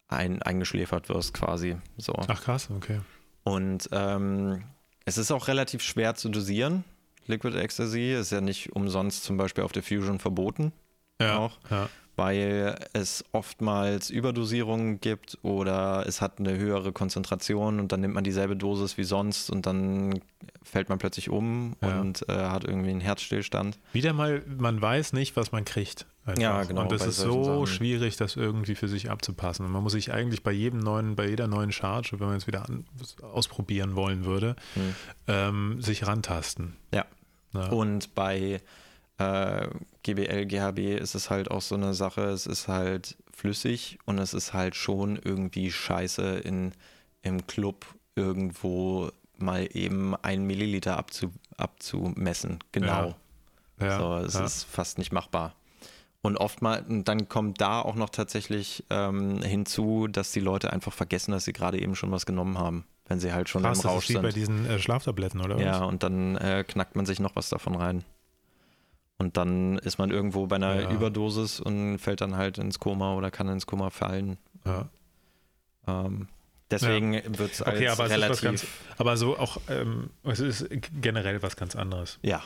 ein, 0.08 0.42
eingeschläfert 0.42 1.10
wirst 1.10 1.34
quasi. 1.34 1.78
So. 1.98 2.14
Ach 2.28 2.42
krass, 2.42 2.70
okay. 2.76 3.02
Und 3.44 3.90
ähm, 3.92 4.64
es 5.06 5.18
ist 5.18 5.32
auch 5.32 5.48
relativ 5.48 5.82
schwer 5.82 6.16
zu 6.16 6.30
dosieren. 6.30 6.84
Liquid 7.28 7.58
Ecstasy 7.58 8.14
ist 8.14 8.32
ja 8.32 8.42
nicht 8.42 8.74
umsonst 8.74 9.24
zum 9.24 9.38
Beispiel 9.38 9.64
auf 9.64 9.72
der 9.72 9.84
Fusion 9.84 10.20
verboten. 10.20 10.74
Ja, 11.20 11.38
auch. 11.38 11.58
ja 11.70 11.90
weil 12.18 12.76
es 12.94 13.24
oftmals 13.32 14.10
Überdosierungen 14.10 15.00
gibt 15.00 15.38
oder 15.44 16.04
es 16.08 16.20
hat 16.20 16.40
eine 16.40 16.58
höhere 16.58 16.92
Konzentration 16.92 17.80
und 17.80 17.92
dann 17.92 18.02
nimmt 18.02 18.16
man 18.16 18.24
dieselbe 18.24 18.56
Dosis 18.56 18.98
wie 18.98 19.04
sonst 19.04 19.52
und 19.52 19.68
dann 19.68 20.20
fällt 20.64 20.90
man 20.90 20.98
plötzlich 20.98 21.30
um 21.30 21.76
ja. 21.82 22.02
und 22.02 22.28
äh, 22.28 22.34
hat 22.34 22.64
irgendwie 22.64 22.90
einen 22.90 23.02
Herzstillstand. 23.02 23.78
Wieder 23.94 24.14
mal, 24.14 24.44
man 24.48 24.82
weiß 24.82 25.14
nicht, 25.14 25.36
was 25.36 25.52
man 25.52 25.64
kriegt. 25.64 26.08
Einfach. 26.26 26.42
Ja, 26.42 26.64
genau. 26.64 26.82
Und 26.82 26.92
das 26.92 27.06
ist 27.06 27.18
so 27.18 27.44
Sachen. 27.44 27.68
schwierig, 27.68 28.18
das 28.18 28.36
irgendwie 28.36 28.74
für 28.74 28.88
sich 28.88 29.12
abzupassen. 29.12 29.66
Und 29.66 29.72
man 29.72 29.84
muss 29.84 29.94
sich 29.94 30.12
eigentlich 30.12 30.42
bei 30.42 30.52
jedem 30.52 30.80
neuen, 30.80 31.16
bei 31.16 31.30
jeder 31.30 31.48
neuen 31.48 31.72
Charge, 31.72 32.20
wenn 32.20 32.28
man 32.28 32.36
es 32.36 32.48
wieder 32.48 32.68
an, 32.68 32.86
ausprobieren 33.22 33.96
wollen 33.96 34.26
würde, 34.26 34.56
hm. 34.74 34.96
ähm, 35.28 35.82
sich 35.82 36.06
rantasten. 36.06 36.76
Ja. 36.94 37.06
ja. 37.54 37.68
Und 37.68 38.14
bei 38.16 38.60
äh, 39.18 39.68
GBL, 40.04 40.46
GHB 40.46 41.00
ist 41.00 41.16
es 41.16 41.30
halt 41.30 41.50
auch 41.52 41.62
so 41.62 41.76
eine 41.76 41.94
Sache, 41.94 42.22
es 42.26 42.46
ist 42.46 42.68
halt 42.68 43.18
flüssig 43.34 44.00
und 44.06 44.20
es 44.20 44.34
ist 44.34 44.54
halt 44.54 44.76
schon 44.76 45.20
irgendwie 45.24 45.72
scheiße 45.72 46.40
in, 46.40 46.74
im 47.22 47.46
Club 47.48 47.86
irgendwo 48.16 49.12
mal 49.38 49.70
eben 49.74 50.16
ein 50.16 50.44
Milliliter 50.44 50.98
abzu, 50.98 51.32
abzumessen. 51.58 52.60
Genau. 52.72 53.08
Ja. 53.08 53.16
Ja, 53.80 54.00
so, 54.00 54.16
es 54.26 54.34
ja. 54.34 54.46
ist 54.46 54.64
fast 54.64 54.98
nicht 54.98 55.12
machbar. 55.12 55.56
Und 56.22 56.38
oftmals, 56.38 56.84
dann 56.88 57.30
kommt 57.30 57.62
da 57.62 57.82
auch 57.82 57.96
noch 57.96 58.10
tatsächlich 58.10 58.84
ähm, 58.90 59.42
hinzu, 59.44 60.08
dass 60.08 60.32
die 60.32 60.40
Leute 60.40 60.74
einfach 60.74 60.92
vergessen, 60.92 61.32
dass 61.32 61.46
sie 61.46 61.54
gerade 61.54 61.80
eben 61.80 61.96
schon 61.96 62.12
was 62.12 62.26
genommen 62.26 62.58
haben, 62.58 62.86
wenn 63.06 63.20
sie 63.20 63.34
halt 63.34 63.50
schon 63.50 63.62
Krass, 63.62 63.84
im 63.84 63.90
Rausch 63.90 63.96
das 63.96 64.04
ist 64.04 64.10
wie 64.10 64.14
sind. 64.14 64.22
bei 64.24 64.32
diesen 64.32 64.66
äh, 64.66 64.80
Schlaftabletten, 64.80 65.42
oder? 65.42 65.60
Ja, 65.60 65.82
was? 65.82 65.88
und 65.88 66.04
dann 66.04 66.36
äh, 66.38 66.64
knackt 66.68 66.96
man 66.96 67.06
sich 67.06 67.20
noch 67.20 67.36
was 67.36 67.50
davon 67.50 67.76
rein. 67.76 68.04
Und 69.20 69.36
dann 69.36 69.80
ist 69.80 69.98
man 69.98 70.12
irgendwo 70.12 70.46
bei 70.48 70.58
einer 70.58 70.82
ja. 70.82 70.92
Überdosis 70.92 71.60
und 71.60 71.98
fällt 71.98 72.22
dann 72.22 72.36
halt 72.36 72.60
ins 72.60 72.80
Koma 72.80 73.16
oder 73.16 73.32
kann 73.32 73.48
ins 73.48 73.66
Koma 73.66 73.90
fallen. 73.90 74.38
Ja. 74.64 74.90
Ähm, 75.88 76.28
deswegen 76.70 77.14
ja. 77.14 77.22
wird 77.26 77.54
es 77.54 77.62
okay, 77.62 77.88
als 77.88 78.00
aber 78.00 78.10
relativ... 78.10 78.42
Ganz, 78.42 78.68
aber 78.98 79.18
so 79.18 79.38
auch, 79.38 79.60
ähm, 79.70 80.12
es 80.24 80.40
ist 80.40 80.68
generell 81.02 81.42
was 81.42 81.56
ganz 81.56 81.76
anderes. 81.76 82.20
Ja. 82.22 82.44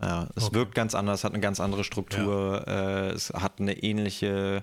Ja, 0.00 0.28
es 0.36 0.44
okay. 0.44 0.54
wirkt 0.54 0.74
ganz 0.76 0.94
anders, 0.94 1.24
hat 1.24 1.32
eine 1.32 1.40
ganz 1.40 1.58
andere 1.58 1.82
Struktur, 1.82 2.64
äh, 2.68 3.08
es 3.08 3.30
hat 3.30 3.60
eine 3.60 3.82
ähnliche, 3.82 4.62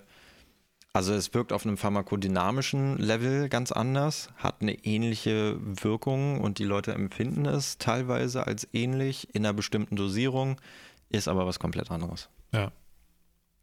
also 0.94 1.14
es 1.14 1.34
wirkt 1.34 1.52
auf 1.52 1.66
einem 1.66 1.76
pharmakodynamischen 1.76 2.98
Level 2.98 3.50
ganz 3.50 3.74
anders, 3.74 4.30
hat 4.38 4.62
eine 4.62 4.86
ähnliche 4.86 5.58
Wirkung 5.60 6.40
und 6.40 6.58
die 6.58 6.64
Leute 6.64 6.94
empfinden 6.94 7.46
es 7.46 7.78
teilweise 7.78 8.48
als 8.48 8.66
ähnlich 8.72 9.36
in 9.36 9.46
einer 9.46 9.54
bestimmten 9.54 9.98
Dosierung 9.98 10.62
ist 11.10 11.28
aber 11.28 11.46
was 11.46 11.60
komplett 11.60 11.92
anderes. 11.92 12.30
Ja, 12.52 12.72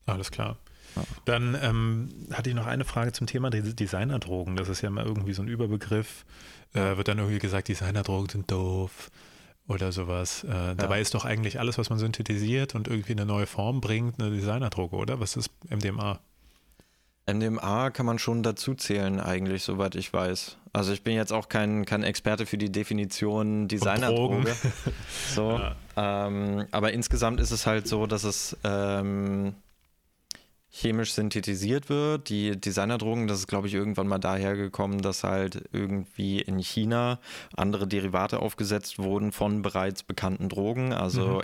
alles 0.07 0.31
klar. 0.31 0.59
Ja. 0.96 1.02
Dann 1.24 1.57
ähm, 1.61 2.26
hatte 2.33 2.50
ich 2.50 2.57
noch 2.57 2.66
eine 2.66 2.85
Frage 2.85 3.12
zum 3.12 3.26
Thema 3.26 3.50
Designerdrogen. 3.50 4.57
Das 4.57 4.68
ist 4.68 4.83
ja 4.83 4.90
mal 4.90 5.05
irgendwie 5.05 5.33
so 5.33 5.42
ein 5.42 5.48
Überbegriff. 5.48 6.24
Äh, 6.74 6.96
wird 6.96 7.09
dann 7.09 7.18
irgendwie 7.18 7.38
gesagt, 7.38 7.68
Designerdrogen 7.68 8.28
sind 8.28 8.50
doof 8.50 9.11
oder 9.68 9.92
sowas. 9.92 10.44
Äh, 10.44 10.48
ja. 10.48 10.74
Dabei 10.74 11.00
ist 11.00 11.14
doch 11.14 11.24
eigentlich 11.24 11.59
alles, 11.59 11.78
was 11.78 11.90
man 11.90 11.98
synthetisiert 11.98 12.74
und 12.74 12.88
irgendwie 12.88 13.12
eine 13.12 13.26
neue 13.26 13.46
Form 13.46 13.81
bringt, 13.81 14.20
eine 14.20 14.31
Designerdroge, 14.31 14.96
oder? 14.96 15.20
Was 15.20 15.37
ist 15.37 15.50
MDMA? 15.70 16.20
MDMA 17.26 17.90
kann 17.90 18.06
man 18.06 18.18
schon 18.18 18.42
dazu 18.42 18.74
zählen, 18.74 19.20
eigentlich, 19.20 19.62
soweit 19.62 19.94
ich 19.94 20.12
weiß. 20.12 20.56
Also 20.72 20.92
ich 20.92 21.02
bin 21.02 21.14
jetzt 21.14 21.32
auch 21.32 21.48
kein, 21.48 21.85
kein 21.85 22.02
Experte 22.02 22.46
für 22.46 22.58
die 22.58 22.72
Definition 22.72 23.68
Designerdroge. 23.68 24.56
so, 25.35 25.52
ja. 25.58 25.76
ähm, 25.96 26.66
aber 26.70 26.92
insgesamt 26.92 27.40
ist 27.40 27.50
es 27.50 27.66
halt 27.66 27.87
so, 27.87 28.06
dass 28.06 28.24
es 28.24 28.56
ähm, 28.64 29.54
chemisch 30.74 31.12
synthetisiert 31.12 31.90
wird. 31.90 32.30
Die 32.30 32.58
Designerdrogen, 32.58 33.28
das 33.28 33.40
ist, 33.40 33.46
glaube 33.46 33.68
ich, 33.68 33.74
irgendwann 33.74 34.08
mal 34.08 34.18
daher 34.18 34.56
gekommen, 34.56 35.02
dass 35.02 35.22
halt 35.22 35.68
irgendwie 35.72 36.40
in 36.40 36.58
China 36.58 37.20
andere 37.54 37.87
Derivate 37.87 38.40
aufgesetzt 38.40 38.98
wurden 38.98 39.32
von 39.32 39.61
bereits 39.61 40.02
bekannten 40.02 40.48
Drogen. 40.48 40.94
Also 40.94 41.26
mhm. 41.26 41.40